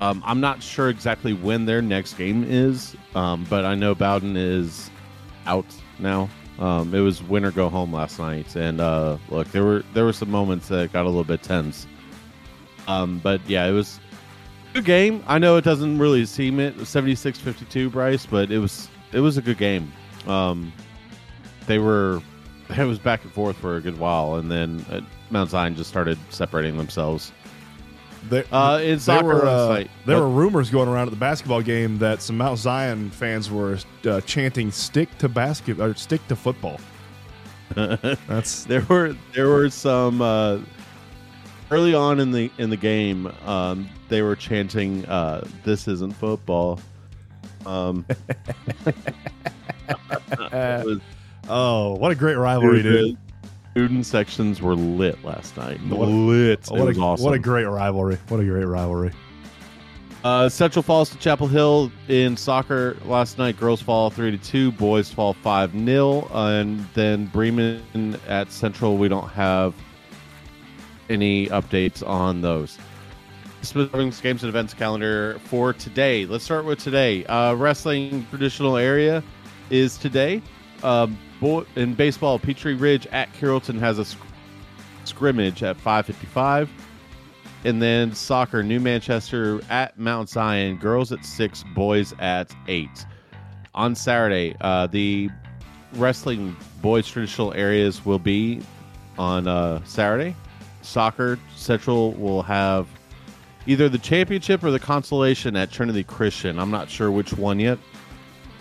Um, 0.00 0.22
I'm 0.26 0.40
not 0.40 0.62
sure 0.62 0.90
exactly 0.90 1.32
when 1.32 1.64
their 1.64 1.80
next 1.80 2.14
game 2.14 2.44
is, 2.46 2.94
um, 3.14 3.46
but 3.48 3.64
I 3.64 3.74
know 3.74 3.94
Bowden 3.94 4.36
is 4.36 4.90
out 5.46 5.66
now. 5.98 6.28
Um, 6.58 6.94
it 6.94 7.00
was 7.00 7.22
win 7.22 7.44
or 7.44 7.50
go 7.50 7.68
home 7.68 7.92
last 7.92 8.18
night, 8.18 8.56
and 8.56 8.80
uh, 8.80 9.18
look, 9.28 9.48
there 9.48 9.64
were 9.64 9.84
there 9.92 10.04
were 10.04 10.12
some 10.12 10.30
moments 10.30 10.68
that 10.68 10.92
got 10.92 11.04
a 11.04 11.08
little 11.08 11.24
bit 11.24 11.42
tense. 11.42 11.86
Um, 12.88 13.18
but 13.18 13.40
yeah, 13.46 13.66
it 13.66 13.72
was 13.72 14.00
a 14.70 14.74
good 14.74 14.84
game. 14.84 15.22
I 15.26 15.38
know 15.38 15.56
it 15.56 15.64
doesn't 15.64 15.98
really 15.98 16.24
seem 16.24 16.60
it 16.60 16.76
76-52, 16.76 17.90
Bryce, 17.90 18.24
but 18.24 18.50
it 18.50 18.58
was 18.58 18.88
it 19.12 19.20
was 19.20 19.36
a 19.36 19.42
good 19.42 19.58
game. 19.58 19.92
Um, 20.26 20.72
they 21.66 21.78
were 21.78 22.22
it 22.70 22.84
was 22.84 22.98
back 22.98 23.22
and 23.22 23.32
forth 23.32 23.56
for 23.56 23.76
a 23.76 23.80
good 23.80 23.98
while, 23.98 24.36
and 24.36 24.50
then 24.50 24.84
uh, 24.90 25.00
Mount 25.30 25.50
Zion 25.50 25.74
just 25.76 25.90
started 25.90 26.18
separating 26.30 26.76
themselves. 26.78 27.32
There, 28.28 28.44
Uh, 28.50 28.80
in 28.82 28.98
soccer 28.98 29.26
were 29.26 29.46
uh, 29.46 29.84
there 30.04 30.16
What? 30.16 30.22
were 30.22 30.28
rumors 30.30 30.70
going 30.70 30.88
around 30.88 31.06
at 31.08 31.10
the 31.10 31.16
basketball 31.18 31.62
game 31.62 31.98
that 31.98 32.22
some 32.22 32.36
Mount 32.38 32.58
Zion 32.58 33.10
fans 33.10 33.50
were 33.50 33.78
uh, 34.08 34.20
chanting 34.22 34.70
"stick 34.70 35.16
to 35.18 35.28
basket" 35.28 35.78
or 35.80 35.94
"stick 35.94 36.26
to 36.28 36.36
football." 36.36 36.80
That's 37.74 38.64
there 38.64 38.82
were 38.88 39.16
there 39.34 39.48
were 39.48 39.68
some 39.70 40.20
uh, 40.22 40.58
early 41.70 41.94
on 41.94 42.20
in 42.20 42.30
the 42.32 42.50
in 42.58 42.70
the 42.70 42.76
game. 42.76 43.30
Um, 43.44 43.88
they 44.08 44.22
were 44.22 44.36
chanting, 44.36 45.04
uh, 45.06 45.46
"This 45.64 45.86
isn't 45.88 46.12
football." 46.14 46.80
Um, 47.64 48.06
was- 50.48 51.00
oh, 51.48 51.94
what 51.96 52.10
a 52.12 52.14
great 52.14 52.36
rivalry, 52.36 52.82
dude! 52.82 53.18
Student 53.76 54.06
sections 54.06 54.62
were 54.62 54.74
lit 54.74 55.22
last 55.22 55.54
night. 55.58 55.78
What 55.88 56.08
a- 56.08 56.10
lit. 56.10 56.60
It 56.60 56.70
what 56.70 56.86
was 56.86 56.96
a 56.96 57.00
awesome. 57.02 57.26
what 57.26 57.34
a 57.34 57.38
great 57.38 57.66
rivalry! 57.66 58.16
What 58.28 58.40
a 58.40 58.44
great 58.44 58.64
rivalry! 58.64 59.12
Uh, 60.24 60.48
Central 60.48 60.82
falls 60.82 61.10
to 61.10 61.18
Chapel 61.18 61.46
Hill 61.46 61.92
in 62.08 62.38
soccer 62.38 62.96
last 63.04 63.36
night. 63.36 63.58
Girls 63.58 63.82
fall 63.82 64.08
three 64.08 64.30
to 64.30 64.38
two. 64.38 64.72
Boys 64.72 65.12
fall 65.12 65.34
five 65.34 65.72
0 65.72 66.26
and 66.32 66.88
then 66.94 67.26
Bremen 67.26 68.18
at 68.26 68.50
Central. 68.50 68.96
We 68.96 69.08
don't 69.08 69.28
have 69.28 69.74
any 71.10 71.48
updates 71.48 72.02
on 72.02 72.40
those. 72.40 72.78
Games 73.74 74.22
and 74.24 74.44
events 74.44 74.72
calendar 74.72 75.38
for 75.44 75.74
today. 75.74 76.24
Let's 76.24 76.44
start 76.44 76.64
with 76.64 76.78
today. 76.78 77.26
Uh, 77.26 77.52
wrestling 77.52 78.26
traditional 78.30 78.78
area 78.78 79.22
is 79.68 79.98
today. 79.98 80.40
Um, 80.82 81.18
in 81.76 81.94
baseball, 81.94 82.38
Petrie 82.38 82.74
Ridge 82.74 83.06
at 83.08 83.32
Carrollton 83.34 83.78
has 83.78 83.98
a 83.98 84.04
sc- 84.04 84.18
scrimmage 85.04 85.62
at 85.62 85.76
5:55. 85.76 86.68
And 87.64 87.82
then 87.82 88.14
soccer, 88.14 88.62
New 88.62 88.78
Manchester 88.78 89.60
at 89.70 89.98
Mount 89.98 90.28
Zion, 90.28 90.76
girls 90.76 91.10
at 91.10 91.24
six, 91.24 91.64
boys 91.74 92.14
at 92.20 92.54
eight. 92.68 93.06
On 93.74 93.94
Saturday, 93.94 94.54
uh, 94.60 94.86
the 94.86 95.28
wrestling 95.94 96.56
boys 96.80 97.08
traditional 97.08 97.52
areas 97.54 98.04
will 98.04 98.18
be 98.18 98.60
on 99.18 99.48
uh, 99.48 99.82
Saturday. 99.84 100.36
Soccer 100.82 101.38
Central 101.56 102.12
will 102.12 102.42
have 102.42 102.86
either 103.66 103.88
the 103.88 103.98
championship 103.98 104.62
or 104.62 104.70
the 104.70 104.78
consolation 104.78 105.56
at 105.56 105.70
Trinity 105.70 106.04
Christian. 106.04 106.58
I'm 106.58 106.70
not 106.70 106.88
sure 106.88 107.10
which 107.10 107.32
one 107.32 107.58
yet. 107.58 107.78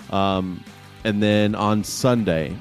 Um, 0.10 0.64
and 1.06 1.24
then 1.24 1.56
on 1.56 1.84
Sunday, 1.84 2.54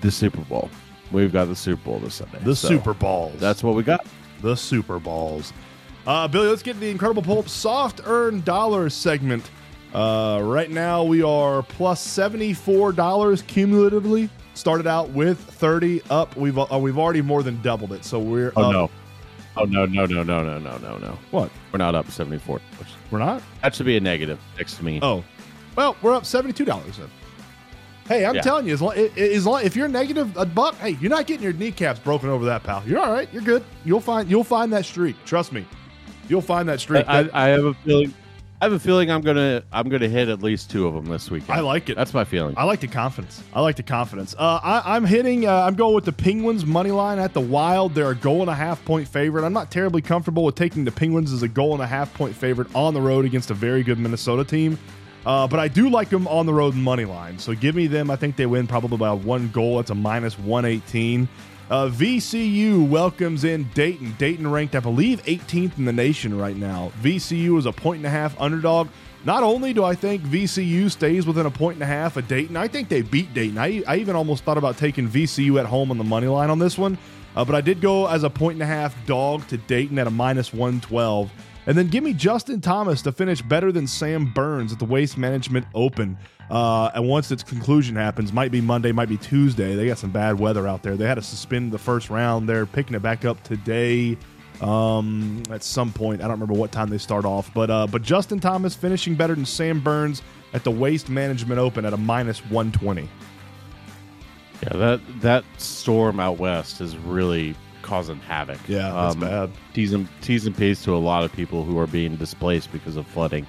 the 0.00 0.10
Super 0.10 0.40
Bowl. 0.42 0.70
We've 1.10 1.32
got 1.32 1.46
the 1.46 1.56
Super 1.56 1.82
Bowl 1.84 1.98
this 1.98 2.14
Sunday. 2.16 2.38
The 2.42 2.54
So 2.56 2.68
Super 2.68 2.94
Balls. 2.94 3.38
That's 3.40 3.62
what 3.62 3.74
we 3.74 3.82
got. 3.82 4.06
the 4.42 4.54
Super 4.56 4.98
Balls. 4.98 5.52
Uh, 6.06 6.28
Billy, 6.28 6.48
let's 6.48 6.62
get 6.62 6.78
the 6.80 6.90
Incredible 6.90 7.22
Pulp 7.22 7.48
soft 7.48 8.00
earned 8.04 8.44
dollars 8.44 8.94
segment. 8.94 9.50
Uh, 9.94 10.40
right 10.42 10.70
now, 10.70 11.02
we 11.04 11.22
are 11.22 11.62
plus 11.62 12.00
seventy-four 12.00 12.92
dollars 12.92 13.42
cumulatively. 13.42 14.28
Started 14.54 14.86
out 14.86 15.10
with 15.10 15.38
thirty 15.38 16.02
up. 16.10 16.36
We've 16.36 16.58
uh, 16.58 16.78
we've 16.78 16.98
already 16.98 17.22
more 17.22 17.42
than 17.42 17.60
doubled 17.62 17.92
it. 17.92 18.04
So 18.04 18.18
we're 18.18 18.52
Oh 18.56 18.64
up. 18.64 18.72
no. 18.72 18.90
Oh 19.56 19.64
no 19.64 19.86
no 19.86 20.04
no 20.04 20.22
no 20.24 20.42
no 20.42 20.58
no 20.58 20.76
no 20.78 20.98
no. 20.98 21.18
What? 21.30 21.48
We're 21.72 21.78
not 21.78 21.94
up 21.94 22.10
seventy 22.10 22.38
four. 22.38 22.60
We're 23.12 23.20
not. 23.20 23.40
That 23.62 23.74
should 23.74 23.86
be 23.86 23.96
a 23.96 24.00
negative 24.00 24.38
next 24.58 24.76
to 24.78 24.84
me. 24.84 24.98
Oh, 25.00 25.22
well, 25.76 25.96
we're 26.02 26.14
up 26.14 26.24
seventy-two 26.26 26.64
dollars 26.64 26.98
then. 26.98 27.10
Hey, 28.08 28.26
I'm 28.26 28.34
Yeah. 28.34 28.42
telling 28.42 28.66
you, 28.66 28.74
as 28.74 28.82
long, 28.82 28.92
as 28.96 29.46
long 29.46 29.62
if 29.64 29.74
you're 29.74 29.88
negative 29.88 30.36
a 30.36 30.44
buck, 30.44 30.74
hey, 30.76 30.90
you're 31.00 31.10
not 31.10 31.26
getting 31.26 31.42
your 31.42 31.54
kneecaps 31.54 32.00
broken 32.00 32.28
over 32.28 32.44
that, 32.44 32.62
pal. 32.62 32.82
You're 32.86 33.00
all 33.00 33.10
right. 33.12 33.28
You're 33.32 33.42
good. 33.42 33.64
You'll 33.84 34.00
find 34.00 34.28
you'll 34.30 34.44
find 34.44 34.72
that 34.74 34.84
streak. 34.84 35.16
Trust 35.24 35.52
me, 35.52 35.64
you'll 36.28 36.42
find 36.42 36.68
that 36.68 36.80
streak. 36.80 37.06
I, 37.08 37.22
That- 37.24 37.34
I 37.34 37.48
have 37.48 37.64
a 37.64 37.74
feeling. 37.74 38.12
I 38.60 38.66
have 38.66 38.72
a 38.72 38.78
feeling 38.78 39.10
I'm 39.10 39.20
gonna 39.20 39.62
I'm 39.72 39.88
gonna 39.90 40.08
hit 40.08 40.28
at 40.28 40.42
least 40.42 40.70
two 40.70 40.86
of 40.86 40.94
them 40.94 41.06
this 41.06 41.30
weekend. 41.30 41.50
I 41.50 41.60
like 41.60 41.90
it. 41.90 41.96
That's 41.96 42.14
my 42.14 42.24
feeling. 42.24 42.54
I 42.56 42.64
like 42.64 42.80
the 42.80 42.86
confidence. 42.88 43.42
I 43.52 43.60
like 43.60 43.76
the 43.76 43.82
confidence. 43.82 44.34
Uh, 44.38 44.58
I, 44.62 44.96
I'm 44.96 45.04
hitting. 45.04 45.46
Uh, 45.46 45.52
I'm 45.52 45.74
going 45.74 45.94
with 45.94 46.04
the 46.06 46.12
Penguins 46.12 46.64
money 46.64 46.90
line 46.90 47.18
at 47.18 47.34
the 47.34 47.40
Wild. 47.42 47.94
They're 47.94 48.10
a 48.12 48.14
goal 48.14 48.40
and 48.42 48.48
a 48.48 48.54
half 48.54 48.82
point 48.86 49.06
favorite. 49.08 49.44
I'm 49.44 49.52
not 49.52 49.70
terribly 49.70 50.00
comfortable 50.02 50.44
with 50.44 50.54
taking 50.54 50.84
the 50.84 50.92
Penguins 50.92 51.30
as 51.32 51.42
a 51.42 51.48
goal 51.48 51.74
and 51.74 51.82
a 51.82 51.86
half 51.86 52.14
point 52.14 52.34
favorite 52.34 52.68
on 52.74 52.94
the 52.94 53.00
road 53.02 53.24
against 53.26 53.50
a 53.50 53.54
very 53.54 53.82
good 53.82 53.98
Minnesota 53.98 54.44
team. 54.44 54.78
Uh, 55.26 55.46
but 55.46 55.58
I 55.58 55.68
do 55.68 55.88
like 55.88 56.10
them 56.10 56.28
on 56.28 56.46
the 56.46 56.52
road 56.52 56.74
money 56.74 57.04
line. 57.04 57.38
So 57.38 57.54
give 57.54 57.74
me 57.74 57.86
them. 57.86 58.10
I 58.10 58.16
think 58.16 58.36
they 58.36 58.46
win 58.46 58.66
probably 58.66 58.98
by 58.98 59.12
one 59.12 59.48
goal. 59.50 59.80
It's 59.80 59.90
a 59.90 59.94
minus 59.94 60.38
118. 60.38 61.28
Uh, 61.70 61.88
VCU 61.88 62.86
welcomes 62.86 63.44
in 63.44 63.64
Dayton. 63.74 64.14
Dayton 64.18 64.50
ranked, 64.50 64.74
I 64.74 64.80
believe, 64.80 65.22
18th 65.24 65.78
in 65.78 65.86
the 65.86 65.92
nation 65.92 66.36
right 66.36 66.56
now. 66.56 66.92
VCU 67.02 67.58
is 67.58 67.64
a 67.64 67.72
point 67.72 67.98
and 67.98 68.06
a 68.06 68.10
half 68.10 68.38
underdog. 68.38 68.88
Not 69.24 69.42
only 69.42 69.72
do 69.72 69.82
I 69.82 69.94
think 69.94 70.22
VCU 70.22 70.90
stays 70.90 71.26
within 71.26 71.46
a 71.46 71.50
point 71.50 71.76
and 71.76 71.82
a 71.82 71.86
half 71.86 72.18
of 72.18 72.28
Dayton, 72.28 72.58
I 72.58 72.68
think 72.68 72.90
they 72.90 73.00
beat 73.00 73.32
Dayton. 73.32 73.56
I, 73.56 73.82
I 73.88 73.96
even 73.96 74.14
almost 74.14 74.44
thought 74.44 74.58
about 74.58 74.76
taking 74.76 75.08
VCU 75.08 75.58
at 75.58 75.64
home 75.64 75.90
on 75.90 75.96
the 75.96 76.04
money 76.04 76.26
line 76.26 76.50
on 76.50 76.58
this 76.58 76.76
one, 76.76 76.98
uh, 77.34 77.42
but 77.42 77.54
I 77.54 77.62
did 77.62 77.80
go 77.80 78.06
as 78.06 78.22
a 78.22 78.28
point 78.28 78.56
and 78.56 78.62
a 78.62 78.66
half 78.66 78.94
dog 79.06 79.48
to 79.48 79.56
Dayton 79.56 79.98
at 79.98 80.06
a 80.06 80.10
minus 80.10 80.52
112. 80.52 81.30
And 81.66 81.78
then 81.78 81.88
give 81.88 82.04
me 82.04 82.12
Justin 82.12 82.60
Thomas 82.60 83.00
to 83.02 83.12
finish 83.12 83.40
better 83.40 83.72
than 83.72 83.86
Sam 83.86 84.32
Burns 84.32 84.72
at 84.72 84.78
the 84.78 84.84
Waste 84.84 85.16
Management 85.16 85.66
Open. 85.74 86.18
Uh, 86.50 86.90
and 86.94 87.08
once 87.08 87.30
its 87.30 87.42
conclusion 87.42 87.96
happens, 87.96 88.32
might 88.32 88.52
be 88.52 88.60
Monday, 88.60 88.92
might 88.92 89.08
be 89.08 89.16
Tuesday. 89.16 89.74
They 89.74 89.86
got 89.86 89.98
some 89.98 90.10
bad 90.10 90.38
weather 90.38 90.68
out 90.68 90.82
there. 90.82 90.96
They 90.96 91.06
had 91.06 91.14
to 91.14 91.22
suspend 91.22 91.72
the 91.72 91.78
first 91.78 92.10
round. 92.10 92.48
They're 92.48 92.66
picking 92.66 92.94
it 92.94 93.00
back 93.00 93.24
up 93.24 93.42
today 93.44 94.18
um, 94.60 95.42
at 95.50 95.62
some 95.62 95.92
point. 95.92 96.20
I 96.20 96.24
don't 96.24 96.32
remember 96.32 96.54
what 96.54 96.70
time 96.70 96.90
they 96.90 96.98
start 96.98 97.24
off, 97.24 97.52
but 97.54 97.70
uh, 97.70 97.86
but 97.86 98.02
Justin 98.02 98.40
Thomas 98.40 98.74
finishing 98.74 99.14
better 99.14 99.34
than 99.34 99.46
Sam 99.46 99.80
Burns 99.80 100.22
at 100.52 100.64
the 100.64 100.70
Waste 100.70 101.08
Management 101.08 101.58
Open 101.58 101.84
at 101.84 101.92
a 101.92 101.96
minus 101.96 102.40
120. 102.50 103.08
yeah, 104.62 104.68
that 104.76 105.00
that 105.20 105.44
storm 105.58 106.20
out 106.20 106.38
west 106.38 106.80
is 106.80 106.96
really 106.96 107.54
causing 107.84 108.18
havoc. 108.20 108.58
Yeah, 108.66 108.90
that's 108.90 109.14
Um, 109.14 109.20
bad. 109.20 109.50
T's 109.74 109.92
and 109.92 110.08
T's 110.22 110.46
and 110.46 110.56
P's 110.56 110.82
to 110.84 110.94
a 110.94 110.98
lot 110.98 111.22
of 111.24 111.32
people 111.32 111.64
who 111.64 111.78
are 111.78 111.86
being 111.86 112.16
displaced 112.16 112.72
because 112.72 112.96
of 112.96 113.06
flooding. 113.06 113.46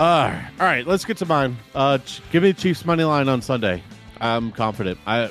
Uh, 0.00 0.40
all 0.58 0.66
right, 0.66 0.86
let's 0.86 1.04
get 1.04 1.16
to 1.18 1.26
mine. 1.26 1.56
Uh, 1.74 1.98
give 2.32 2.42
me 2.42 2.52
the 2.52 2.60
Chiefs 2.60 2.84
money 2.84 3.04
line 3.04 3.28
on 3.28 3.40
Sunday. 3.42 3.82
I'm 4.20 4.50
confident. 4.52 4.98
I 5.06 5.30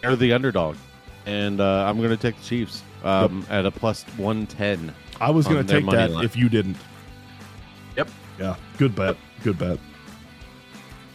they're 0.00 0.16
the 0.16 0.32
underdog, 0.32 0.76
and 1.26 1.60
uh, 1.60 1.84
I'm 1.88 1.98
going 1.98 2.10
to 2.10 2.16
take 2.16 2.36
the 2.38 2.44
Chiefs 2.44 2.82
um, 3.02 3.44
at 3.50 3.66
a 3.66 3.70
plus 3.70 4.04
one 4.16 4.46
ten. 4.46 4.94
I 5.20 5.30
was 5.30 5.46
going 5.46 5.66
to 5.66 5.72
take 5.80 5.88
that 5.90 6.10
line. 6.10 6.24
if 6.24 6.36
you 6.36 6.48
didn't. 6.48 6.76
Yep. 7.96 8.08
Yeah, 8.38 8.56
good 8.78 8.94
bet. 8.94 9.16
Good 9.42 9.58
bet. 9.58 9.78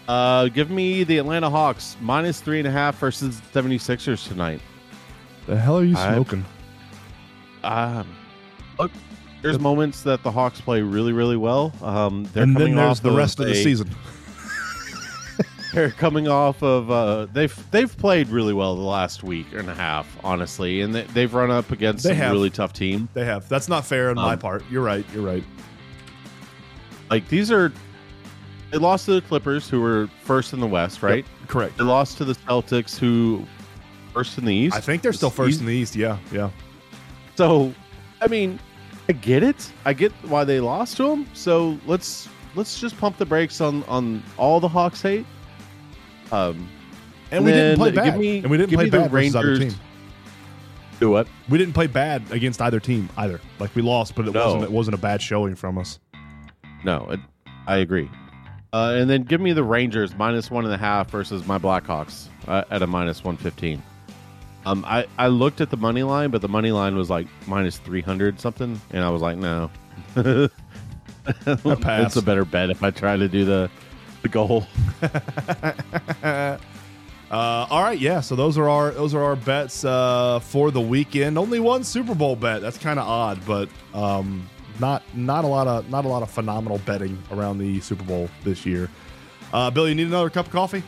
Uh, 0.07 0.47
give 0.47 0.71
me 0.71 1.03
the 1.03 1.17
Atlanta 1.19 1.49
Hawks 1.49 1.95
minus 2.01 2.41
three 2.41 2.57
and 2.59 2.67
a 2.67 2.71
half 2.71 2.97
versus 2.97 3.39
the 3.41 3.61
76ers 3.61 4.27
tonight. 4.27 4.59
The 5.49 5.57
hell 5.57 5.79
are 5.79 5.83
you 5.83 5.97
I- 5.97 6.13
smoking? 6.13 6.45
Um, 7.63 8.07
look, 8.77 8.91
there's 9.41 9.57
moments 9.59 10.03
that 10.03 10.21
the 10.21 10.31
Hawks 10.31 10.61
play 10.61 10.81
really, 10.83 11.11
really 11.11 11.37
well. 11.37 11.73
Um, 11.81 12.25
they're 12.33 12.43
and 12.43 12.53
then 12.55 12.59
coming 12.61 12.75
there's 12.75 12.99
off 12.99 13.01
the 13.03 13.11
rest 13.11 13.39
of 13.39 13.47
the 13.47 13.55
season. 13.55 13.89
They're 15.73 15.91
coming 15.91 16.27
off 16.27 16.63
of 16.63 16.89
uh, 16.89 17.27
they've 17.31 17.55
they've 17.69 17.95
played 17.95 18.29
really 18.29 18.53
well 18.53 18.75
the 18.75 18.81
last 18.81 19.23
week 19.23 19.45
and 19.53 19.69
a 19.69 19.75
half, 19.75 20.07
honestly, 20.23 20.81
and 20.81 20.95
they, 20.95 21.03
they've 21.03 21.31
run 21.31 21.51
up 21.51 21.69
against 21.71 22.03
They 22.03 22.09
some 22.09 22.17
have. 22.17 22.31
really 22.31 22.49
tough 22.49 22.73
team. 22.73 23.07
They 23.13 23.23
have. 23.25 23.47
That's 23.49 23.69
not 23.69 23.85
fair 23.85 24.09
on 24.09 24.15
my 24.15 24.33
Um, 24.33 24.39
part. 24.39 24.63
You're 24.71 24.81
right. 24.81 25.05
You're 25.13 25.23
right. 25.23 25.43
Like 27.11 27.27
these 27.29 27.51
are, 27.51 27.71
they 28.71 28.79
lost 28.79 29.05
to 29.05 29.13
the 29.13 29.21
Clippers, 29.21 29.69
who 29.69 29.79
were 29.79 30.09
first 30.23 30.53
in 30.53 30.59
the 30.59 30.65
West, 30.67 31.03
right? 31.03 31.23
Correct. 31.47 31.77
They 31.77 31.83
lost 31.83 32.17
to 32.17 32.25
the 32.25 32.33
Celtics, 32.33 32.97
who 32.97 33.45
first 34.19 34.37
in 34.37 34.45
the 34.45 34.53
East. 34.53 34.75
I 34.75 34.79
think 34.81 35.01
they're 35.01 35.13
still 35.13 35.29
first 35.29 35.59
in 35.59 35.65
the 35.65 35.73
East. 35.73 35.95
Yeah, 35.95 36.17
yeah. 36.31 36.49
So, 37.35 37.73
I 38.21 38.27
mean, 38.27 38.59
I 39.07 39.13
get 39.13 39.43
it. 39.43 39.71
I 39.85 39.93
get 39.93 40.11
why 40.27 40.43
they 40.43 40.59
lost 40.59 40.97
to 40.97 41.03
them. 41.07 41.25
So 41.33 41.77
let's 41.87 42.27
let's 42.55 42.79
just 42.79 42.97
pump 42.97 43.17
the 43.17 43.25
brakes 43.25 43.61
on 43.61 43.83
on 43.85 44.21
all 44.37 44.59
the 44.59 44.67
Hawks 44.67 45.01
hate. 45.01 45.25
Um, 46.31 46.69
And 47.31 47.45
we 47.45 47.51
didn't 47.51 47.77
play 47.77 47.91
bad. 47.91 48.19
me- 48.19 48.37
and 48.39 48.49
we 48.51 48.57
didn't 48.57 48.73
play 48.73 48.89
bad 48.89 49.09
versus 49.09 49.35
other 49.35 49.57
team. 49.57 49.73
do 50.99 51.09
what? 51.09 51.27
We 51.47 51.57
didn't 51.57 51.73
play 51.73 51.87
bad 51.87 52.23
against 52.31 52.61
either 52.61 52.79
team 52.79 53.09
either. 53.17 53.39
Like 53.59 53.73
we 53.75 53.81
lost, 53.81 54.15
but 54.15 54.27
it 54.27 54.33
No. 54.33 54.45
wasn't 54.45 54.63
it 54.63 54.71
wasn't 54.71 54.95
a 54.95 54.99
bad 54.99 55.21
showing 55.21 55.55
from 55.55 55.77
us. 55.77 55.99
No, 56.83 57.07
it, 57.09 57.19
I 57.67 57.77
agree. 57.77 58.09
Uh, 58.71 58.95
and 58.99 59.09
then 59.09 59.23
give 59.23 59.41
me 59.41 59.51
the 59.53 59.63
Rangers 59.63 60.13
minus 60.15 60.51
one 60.51 60.63
and 60.65 60.73
a 60.73 60.77
half 60.77 61.09
versus 61.09 61.47
my 61.47 61.57
Blackhawks 61.57 62.27
uh, 62.47 62.63
at 62.69 62.81
a 62.83 62.87
minus 62.87 63.23
one 63.23 63.37
fifteen. 63.37 63.81
Um, 64.69 64.85
I 64.87 65.07
I 65.17 65.27
looked 65.27 65.61
at 65.61 65.71
the 65.71 65.77
money 65.77 66.03
line, 66.03 66.29
but 66.29 66.41
the 66.41 66.47
money 66.47 66.71
line 66.71 66.95
was 66.95 67.09
like 67.09 67.25
minus 67.47 67.79
three 67.79 68.01
hundred 68.01 68.39
something, 68.39 68.79
and 68.91 69.03
I 69.03 69.09
was 69.09 69.19
like, 69.19 69.37
no, 69.37 69.71
it's 70.15 72.15
a 72.15 72.21
better 72.21 72.45
bet 72.45 72.69
if 72.69 72.83
I 72.83 72.91
try 72.91 73.17
to 73.17 73.27
do 73.27 73.45
the 73.45 73.69
the 74.21 74.29
goal. 74.29 74.67
Uh, 77.31 77.67
all 77.69 77.83
right, 77.83 77.99
yeah. 77.99 78.21
So 78.21 78.35
those 78.35 78.57
are 78.57 78.67
our 78.67 78.89
those 78.89 79.13
are 79.13 79.21
our 79.21 79.35
bets 79.35 79.85
uh, 79.85 80.39
for 80.39 80.71
the 80.71 80.81
weekend. 80.81 81.37
Only 81.37 81.59
one 81.59 81.83
Super 81.83 82.15
Bowl 82.15 82.35
bet. 82.35 82.59
That's 82.59 82.79
kind 82.79 82.97
of 82.97 83.07
odd, 83.07 83.45
but 83.45 83.69
um, 83.93 84.49
not 84.79 85.03
not 85.13 85.45
a 85.45 85.47
lot 85.47 85.67
of 85.67 85.87
not 85.91 86.05
a 86.05 86.07
lot 86.07 86.23
of 86.23 86.31
phenomenal 86.31 86.79
betting 86.87 87.21
around 87.31 87.59
the 87.59 87.81
Super 87.81 88.03
Bowl 88.03 88.31
this 88.43 88.65
year. 88.65 88.89
Uh, 89.53 89.69
Bill, 89.69 89.87
you 89.87 89.93
need 89.93 90.07
another 90.07 90.31
cup 90.31 90.47
of 90.47 90.51
coffee? 90.51 90.81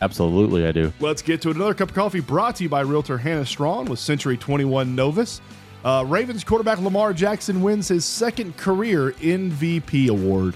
Absolutely, 0.00 0.66
I 0.66 0.72
do. 0.72 0.92
Let's 1.00 1.22
get 1.22 1.42
to 1.42 1.50
another 1.50 1.74
cup 1.74 1.88
of 1.88 1.94
coffee 1.94 2.20
brought 2.20 2.56
to 2.56 2.64
you 2.64 2.68
by 2.68 2.80
Realtor 2.82 3.18
Hannah 3.18 3.46
Strawn 3.46 3.86
with 3.86 3.98
Century 3.98 4.36
21 4.36 4.94
Novus. 4.94 5.40
Uh, 5.84 6.04
Ravens 6.06 6.44
quarterback 6.44 6.80
Lamar 6.80 7.12
Jackson 7.12 7.62
wins 7.62 7.88
his 7.88 8.04
second 8.04 8.56
career 8.56 9.12
MVP 9.12 10.08
award. 10.08 10.54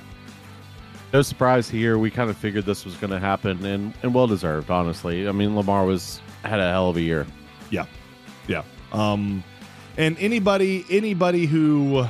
No 1.13 1.23
surprise 1.23 1.69
here. 1.69 1.99
We 1.99 2.11
kind 2.11 2.31
of 2.31 2.37
figured 2.37 2.65
this 2.65 2.85
was 2.85 2.95
going 2.97 3.11
to 3.11 3.19
happen, 3.19 3.65
and 3.65 3.93
and 4.03 4.15
well 4.15 4.27
deserved, 4.27 4.71
honestly. 4.71 5.29
I 5.29 5.33
mean, 5.33 5.55
Lamar 5.55 5.85
was 5.85 6.21
had 6.43 6.59
a 6.59 6.71
hell 6.71 6.89
of 6.89 6.97
a 6.97 7.03
year. 7.03 7.27
Yeah, 7.71 7.85
yeah. 8.49 8.63
Um, 8.93 9.45
and 9.99 10.17
anybody, 10.19 10.87
anybody 10.89 11.47
who, 11.47 12.07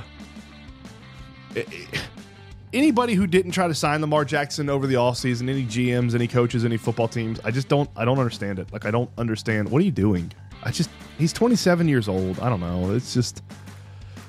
anybody 2.72 3.14
who 3.14 3.26
didn't 3.26 3.52
try 3.52 3.68
to 3.68 3.74
sign 3.74 4.00
Lamar 4.00 4.24
Jackson 4.24 4.68
over 4.68 4.86
the 4.86 4.94
offseason, 4.94 5.48
any 5.48 5.64
GMs, 5.64 6.14
any 6.14 6.26
coaches, 6.28 6.64
any 6.64 6.76
football 6.76 7.08
teams, 7.08 7.40
I 7.44 7.50
just 7.50 7.68
don't, 7.68 7.88
I 7.96 8.04
don't 8.04 8.18
understand 8.18 8.58
it. 8.58 8.72
Like, 8.72 8.84
I 8.84 8.90
don't 8.90 9.10
understand. 9.18 9.68
What 9.68 9.80
are 9.82 9.84
you 9.84 9.90
doing? 9.90 10.32
I 10.62 10.70
just, 10.70 10.90
he's 11.18 11.32
27 11.32 11.88
years 11.88 12.08
old. 12.08 12.38
I 12.40 12.48
don't 12.48 12.60
know. 12.60 12.92
It's 12.92 13.12
just 13.14 13.42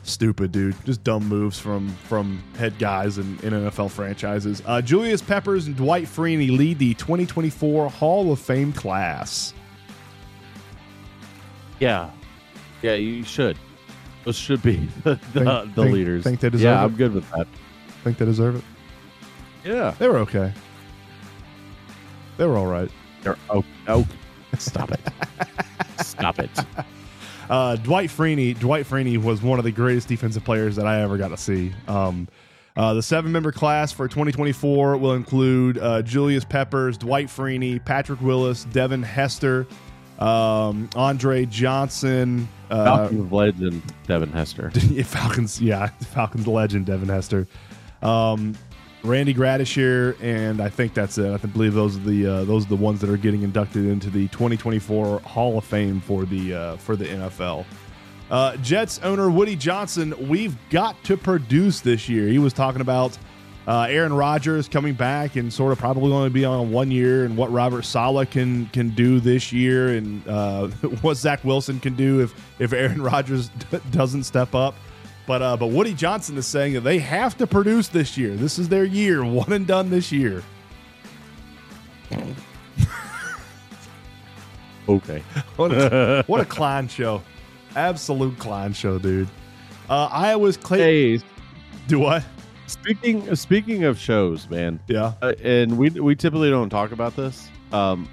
stupid, 0.03 0.51
dude. 0.51 0.75
Just 0.85 1.03
dumb 1.03 1.27
moves 1.27 1.57
from 1.59 1.89
from 2.09 2.43
head 2.57 2.77
guys 2.79 3.17
in, 3.19 3.39
in 3.39 3.53
NFL 3.53 3.89
franchises. 3.91 4.61
Uh, 4.65 4.81
Julius 4.81 5.21
Peppers 5.21 5.67
and 5.67 5.75
Dwight 5.75 6.05
Freeney 6.05 6.55
lead 6.57 6.79
the 6.79 6.93
2024 6.95 7.89
Hall 7.89 8.31
of 8.31 8.39
Fame 8.39 8.73
class. 8.73 9.53
Yeah, 11.79 12.09
yeah, 12.81 12.93
you 12.95 13.23
should. 13.23 13.57
Those 14.25 14.37
should 14.37 14.61
be 14.63 14.87
the, 15.03 15.15
the, 15.33 15.39
Think- 15.43 15.75
the 15.75 15.81
think- 15.83 15.93
leaders. 15.93 16.23
think 16.23 16.39
they 16.39 16.49
deserve 16.49 16.63
Yeah, 16.63 16.81
it? 16.81 16.85
I'm 16.85 16.95
good 16.95 17.13
with 17.13 17.29
that. 17.31 17.47
Think 18.03 18.17
they 18.17 18.25
deserve 18.25 18.55
it? 18.57 18.63
Yeah, 19.63 19.91
They 19.97 20.07
were 20.09 20.17
okay. 20.19 20.51
They 22.37 22.45
were 22.45 22.57
all 22.57 22.65
right. 22.67 22.89
they're 23.21 23.37
oh 23.49 23.63
oh. 23.87 24.07
Stop 24.57 24.91
it! 24.91 24.99
Stop 26.01 26.39
it! 26.39 26.51
Uh, 27.49 27.75
Dwight 27.75 28.09
Freeney. 28.09 28.57
Dwight 28.57 28.85
Freeney 28.85 29.21
was 29.21 29.41
one 29.41 29.59
of 29.59 29.65
the 29.65 29.71
greatest 29.71 30.07
defensive 30.07 30.45
players 30.45 30.77
that 30.77 30.87
I 30.87 31.01
ever 31.01 31.17
got 31.17 31.27
to 31.27 31.37
see. 31.37 31.73
Um, 31.89 32.27
uh, 32.77 32.93
the 32.93 33.03
seven-member 33.03 33.51
class 33.51 33.91
for 33.91 34.07
2024 34.07 34.97
will 34.97 35.13
include 35.13 35.77
uh, 35.77 36.01
Julius 36.03 36.45
Peppers, 36.45 36.97
Dwight 36.97 37.27
Freeney, 37.27 37.83
Patrick 37.83 38.21
Willis, 38.21 38.63
Devin 38.63 39.03
Hester, 39.03 39.67
um, 40.19 40.89
Andre 40.95 41.45
Johnson, 41.45 42.47
uh, 42.71 42.85
Falcons 42.85 43.31
legend 43.31 43.93
Devin 44.07 44.31
Hester. 44.31 44.71
Falcons, 45.03 45.61
yeah, 45.61 45.87
Falcons 45.87 46.47
legend 46.47 46.85
Devin 46.85 47.09
Hester, 47.09 47.45
um, 48.03 48.55
Randy 49.03 49.33
Gradishar, 49.33 50.15
and 50.21 50.61
I 50.61 50.69
think 50.69 50.93
that's 50.93 51.17
it. 51.17 51.31
I 51.31 51.37
believe 51.37 51.73
those 51.73 51.97
are 51.97 52.01
the 52.01 52.25
uh, 52.25 52.43
those 52.45 52.65
are 52.65 52.69
the 52.69 52.75
ones 52.75 53.01
that 53.01 53.09
are 53.09 53.17
getting 53.17 53.43
inducted 53.43 53.85
into 53.85 54.09
the 54.09 54.27
2024 54.29 55.19
Hall 55.21 55.57
of 55.57 55.65
Fame 55.65 55.99
for 55.99 56.25
the 56.25 56.53
uh, 56.53 56.77
for 56.77 56.95
the 56.95 57.05
NFL. 57.05 57.65
Uh, 58.31 58.55
Jets 58.57 58.99
owner 59.03 59.29
Woody 59.29 59.55
Johnson, 59.55 60.13
we've 60.27 60.57
got 60.69 61.01
to 61.03 61.17
produce 61.17 61.81
this 61.81 62.07
year. 62.07 62.27
He 62.27 62.39
was 62.39 62.53
talking 62.53 62.81
about 62.81 63.17
uh, 63.67 63.87
Aaron 63.89 64.13
Rodgers 64.13 64.67
coming 64.67 64.93
back 64.93 65.35
and 65.35 65.51
sort 65.51 65.71
of 65.71 65.77
probably 65.77 66.09
to 66.09 66.29
be 66.29 66.45
on 66.45 66.71
one 66.71 66.89
year, 66.89 67.25
and 67.25 67.35
what 67.35 67.51
Robert 67.51 67.83
Saleh 67.83 68.29
can 68.29 68.67
can 68.67 68.89
do 68.89 69.19
this 69.19 69.51
year, 69.51 69.89
and 69.89 70.25
uh, 70.27 70.67
what 71.01 71.17
Zach 71.17 71.43
Wilson 71.43 71.79
can 71.79 71.95
do 71.95 72.21
if 72.21 72.33
if 72.59 72.73
Aaron 72.73 73.01
Rodgers 73.03 73.49
doesn't 73.91 74.23
step 74.23 74.55
up. 74.55 74.75
But 75.25 75.41
uh, 75.41 75.55
but 75.57 75.67
Woody 75.67 75.93
Johnson 75.93 76.37
is 76.37 76.45
saying 76.45 76.73
that 76.73 76.81
they 76.81 76.99
have 76.99 77.37
to 77.37 77.47
produce 77.47 77.87
this 77.87 78.17
year. 78.17 78.35
This 78.35 78.59
is 78.59 78.67
their 78.69 78.83
year, 78.83 79.23
one 79.25 79.51
and 79.53 79.65
done 79.65 79.89
this 79.89 80.11
year. 80.11 80.43
Okay. 84.89 85.23
What 85.55 85.71
a, 85.71 86.23
what 86.27 86.41
a 86.41 86.45
Klein 86.45 86.87
show, 86.87 87.21
absolute 87.75 88.37
Klein 88.39 88.73
show, 88.73 88.97
dude. 88.99 89.29
Uh, 89.89 90.09
Iowa's 90.11 90.57
Clay. 90.57 91.17
Hey, 91.17 91.23
Do 91.87 91.99
what? 91.99 92.23
speaking 92.67 93.33
speaking 93.35 93.83
of 93.83 93.97
shows, 93.99 94.49
man, 94.49 94.79
Yeah. 94.87 95.13
uh, 95.21 95.33
and 95.43 95.77
we 95.77 95.89
we 95.91 96.15
typically 96.15 96.49
don't 96.49 96.69
talk 96.69 96.91
about 96.91 97.15
this. 97.15 97.49
Um, 97.71 98.09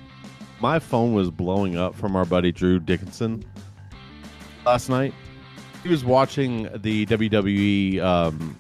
my 0.60 0.78
phone 0.78 1.12
was 1.14 1.30
blowing 1.30 1.76
up 1.76 1.94
from 1.96 2.14
our 2.14 2.24
buddy 2.24 2.52
Drew 2.52 2.78
Dickinson 2.78 3.44
last 4.66 4.88
night. 4.90 5.14
He 5.82 5.88
was 5.88 6.04
watching 6.04 6.68
the 6.82 7.06
WWE 7.06 8.00
um, 8.02 8.56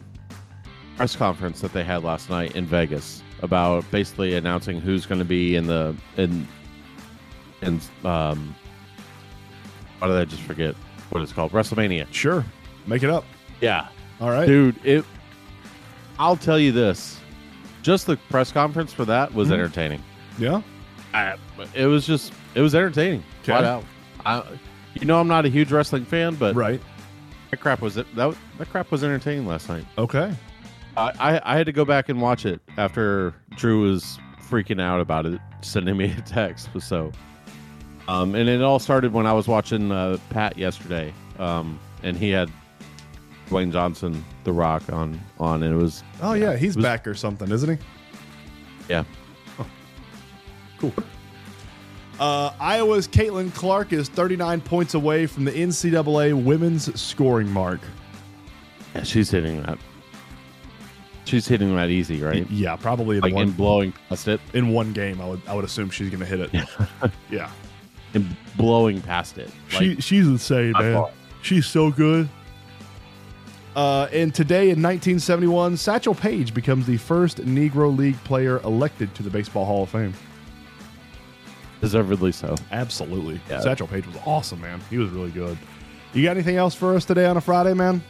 press 0.96 1.14
conference 1.16 1.60
that 1.60 1.72
they 1.72 1.84
had 1.84 2.02
last 2.02 2.30
night 2.30 2.56
in 2.56 2.64
Vegas 2.66 3.22
about 3.42 3.88
basically 3.90 4.34
announcing 4.36 4.80
who's 4.80 5.06
going 5.06 5.18
to 5.18 5.24
be 5.24 5.56
in 5.56 5.66
the 5.66 5.94
in 6.16 6.46
in 7.62 7.80
um. 8.04 8.54
Why 9.98 10.08
did 10.08 10.16
I 10.16 10.24
just 10.24 10.42
forget 10.42 10.74
what 11.10 11.22
it's 11.22 11.32
called? 11.32 11.52
WrestleMania. 11.52 12.10
Sure. 12.12 12.44
Make 12.86 13.02
it 13.02 13.10
up. 13.10 13.24
Yeah, 13.60 13.88
All 14.20 14.30
right. 14.30 14.46
dude. 14.46 14.76
It. 14.84 15.04
I'll 16.18 16.36
tell 16.36 16.58
you 16.58 16.72
this. 16.72 17.18
Just 17.82 18.06
the 18.06 18.16
press 18.30 18.50
conference 18.50 18.92
for 18.94 19.04
that 19.04 19.32
was 19.34 19.48
Mhm. 19.48 19.52
entertaining. 19.54 20.02
Yeah. 20.38 20.62
I, 21.12 21.36
it 21.74 21.84
was 21.86 22.06
just 22.06 22.32
it 22.54 22.62
was 22.62 22.74
entertaining. 22.74 23.22
Flat 23.42 23.64
out. 23.64 23.84
I, 24.24 24.42
you 24.94 25.04
know, 25.06 25.20
I'm 25.20 25.28
not 25.28 25.44
a 25.44 25.48
huge 25.48 25.70
wrestling 25.72 26.04
fan, 26.06 26.34
but 26.34 26.54
Right. 26.54 26.80
That 27.50 27.60
crap 27.60 27.80
was 27.80 27.94
that 27.96 28.06
that 28.14 28.36
crap 28.70 28.90
was 28.90 29.02
entertaining 29.04 29.46
last 29.46 29.68
night. 29.68 29.84
Okay. 29.98 30.32
I, 30.96 31.12
I 31.20 31.40
I 31.54 31.56
had 31.56 31.66
to 31.66 31.72
go 31.72 31.84
back 31.84 32.08
and 32.08 32.20
watch 32.20 32.44
it 32.46 32.60
after 32.76 33.34
Drew 33.56 33.90
was 33.90 34.18
freaking 34.48 34.80
out 34.80 35.00
about 35.00 35.26
it, 35.26 35.40
sending 35.60 35.96
me 35.96 36.12
a 36.18 36.20
text. 36.22 36.68
So, 36.80 37.12
um, 38.08 38.34
and 38.34 38.48
it 38.48 38.62
all 38.62 38.78
started 38.78 39.12
when 39.12 39.26
I 39.26 39.32
was 39.32 39.46
watching 39.48 39.92
uh, 39.92 40.18
Pat 40.30 40.58
yesterday, 40.58 41.12
um, 41.38 41.78
and 42.02 42.16
he 42.16 42.30
had 42.30 42.50
Dwayne 43.48 43.72
Johnson, 43.72 44.24
The 44.44 44.52
Rock, 44.52 44.92
on 44.92 45.20
on, 45.38 45.62
and 45.62 45.72
it 45.74 45.78
was 45.78 46.02
Oh 46.22 46.32
yeah, 46.34 46.56
he's 46.56 46.76
was- 46.76 46.82
back 46.84 47.06
or 47.06 47.14
something, 47.14 47.50
isn't 47.50 47.78
he? 47.78 47.84
yeah. 48.88 49.04
Cool. 50.78 50.94
Uh, 52.20 52.52
Iowa's 52.60 53.08
Caitlin 53.08 53.52
Clark 53.54 53.94
is 53.94 54.10
39 54.10 54.60
points 54.60 54.92
away 54.92 55.26
from 55.26 55.46
the 55.46 55.52
NCAA 55.52 56.34
women's 56.44 57.00
scoring 57.00 57.50
mark. 57.50 57.80
Yeah, 58.94 59.04
she's 59.04 59.30
hitting 59.30 59.62
that. 59.62 59.78
She's 61.24 61.48
hitting 61.48 61.74
that 61.76 61.88
easy, 61.88 62.20
right? 62.20 62.48
Yeah, 62.50 62.76
probably 62.76 63.16
in 63.16 63.22
Like 63.22 63.32
one 63.32 63.48
in 63.48 63.52
blowing 63.52 63.94
past 64.10 64.28
it, 64.28 64.38
in 64.52 64.68
one 64.68 64.92
game. 64.92 65.18
I 65.20 65.28
would 65.28 65.40
I 65.46 65.54
would 65.54 65.64
assume 65.64 65.88
she's 65.88 66.10
going 66.10 66.20
to 66.20 66.26
hit 66.26 66.40
it. 66.40 67.10
yeah, 67.30 67.50
and 68.14 68.36
blowing 68.56 69.00
past 69.00 69.38
it. 69.38 69.50
Like, 69.72 69.80
she 69.80 70.00
she's 70.00 70.26
insane, 70.26 70.72
man. 70.72 70.94
far. 70.94 71.10
She's 71.40 71.66
so 71.66 71.90
good. 71.90 72.28
Uh, 73.74 74.08
and 74.12 74.34
today 74.34 74.64
in 74.64 74.82
1971, 74.82 75.76
Satchel 75.76 76.14
Paige 76.14 76.52
becomes 76.52 76.86
the 76.86 76.96
first 76.96 77.38
Negro 77.38 77.96
League 77.96 78.22
player 78.24 78.58
elected 78.62 79.14
to 79.14 79.22
the 79.22 79.30
Baseball 79.30 79.64
Hall 79.64 79.84
of 79.84 79.88
Fame. 79.88 80.12
Deservedly 81.80 82.32
so. 82.32 82.54
Absolutely. 82.72 83.40
Yeah. 83.48 83.60
Satchel 83.60 83.86
Paige 83.86 84.06
was 84.06 84.16
awesome, 84.24 84.60
man. 84.60 84.80
He 84.90 84.98
was 84.98 85.10
really 85.10 85.30
good. 85.30 85.56
You 86.12 86.24
got 86.24 86.32
anything 86.32 86.56
else 86.56 86.74
for 86.74 86.94
us 86.94 87.04
today 87.04 87.26
on 87.26 87.36
a 87.36 87.40
Friday, 87.40 87.74
man? 87.74 88.02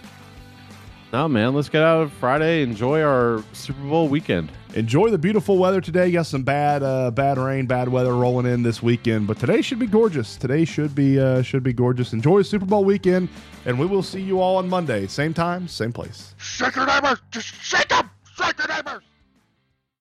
No, 1.12 1.26
man, 1.26 1.54
let's 1.54 1.68
get 1.68 1.82
out 1.82 2.02
of 2.02 2.12
Friday. 2.14 2.62
Enjoy 2.62 3.02
our 3.02 3.42
Super 3.52 3.82
Bowl 3.82 4.08
weekend. 4.08 4.52
Enjoy 4.74 5.10
the 5.10 5.18
beautiful 5.18 5.58
weather 5.58 5.80
today. 5.80 6.06
You 6.06 6.12
got 6.12 6.26
some 6.26 6.44
bad, 6.44 6.84
uh, 6.84 7.10
bad 7.10 7.36
rain, 7.36 7.66
bad 7.66 7.88
weather 7.88 8.14
rolling 8.14 8.46
in 8.46 8.62
this 8.62 8.80
weekend, 8.80 9.26
but 9.26 9.36
today 9.36 9.60
should 9.60 9.80
be 9.80 9.88
gorgeous. 9.88 10.36
Today 10.36 10.64
should 10.64 10.94
be, 10.94 11.18
uh, 11.18 11.42
should 11.42 11.64
be 11.64 11.72
gorgeous. 11.72 12.12
Enjoy 12.12 12.42
Super 12.42 12.66
Bowl 12.66 12.84
weekend, 12.84 13.28
and 13.66 13.76
we 13.76 13.86
will 13.86 14.04
see 14.04 14.20
you 14.20 14.40
all 14.40 14.56
on 14.56 14.68
Monday, 14.68 15.08
same 15.08 15.34
time, 15.34 15.66
same 15.66 15.92
place. 15.92 16.36
Shake 16.38 16.76
your 16.76 16.86
neighbor! 16.86 17.18
Just 17.32 17.48
shake 17.60 17.90
it! 17.90 18.06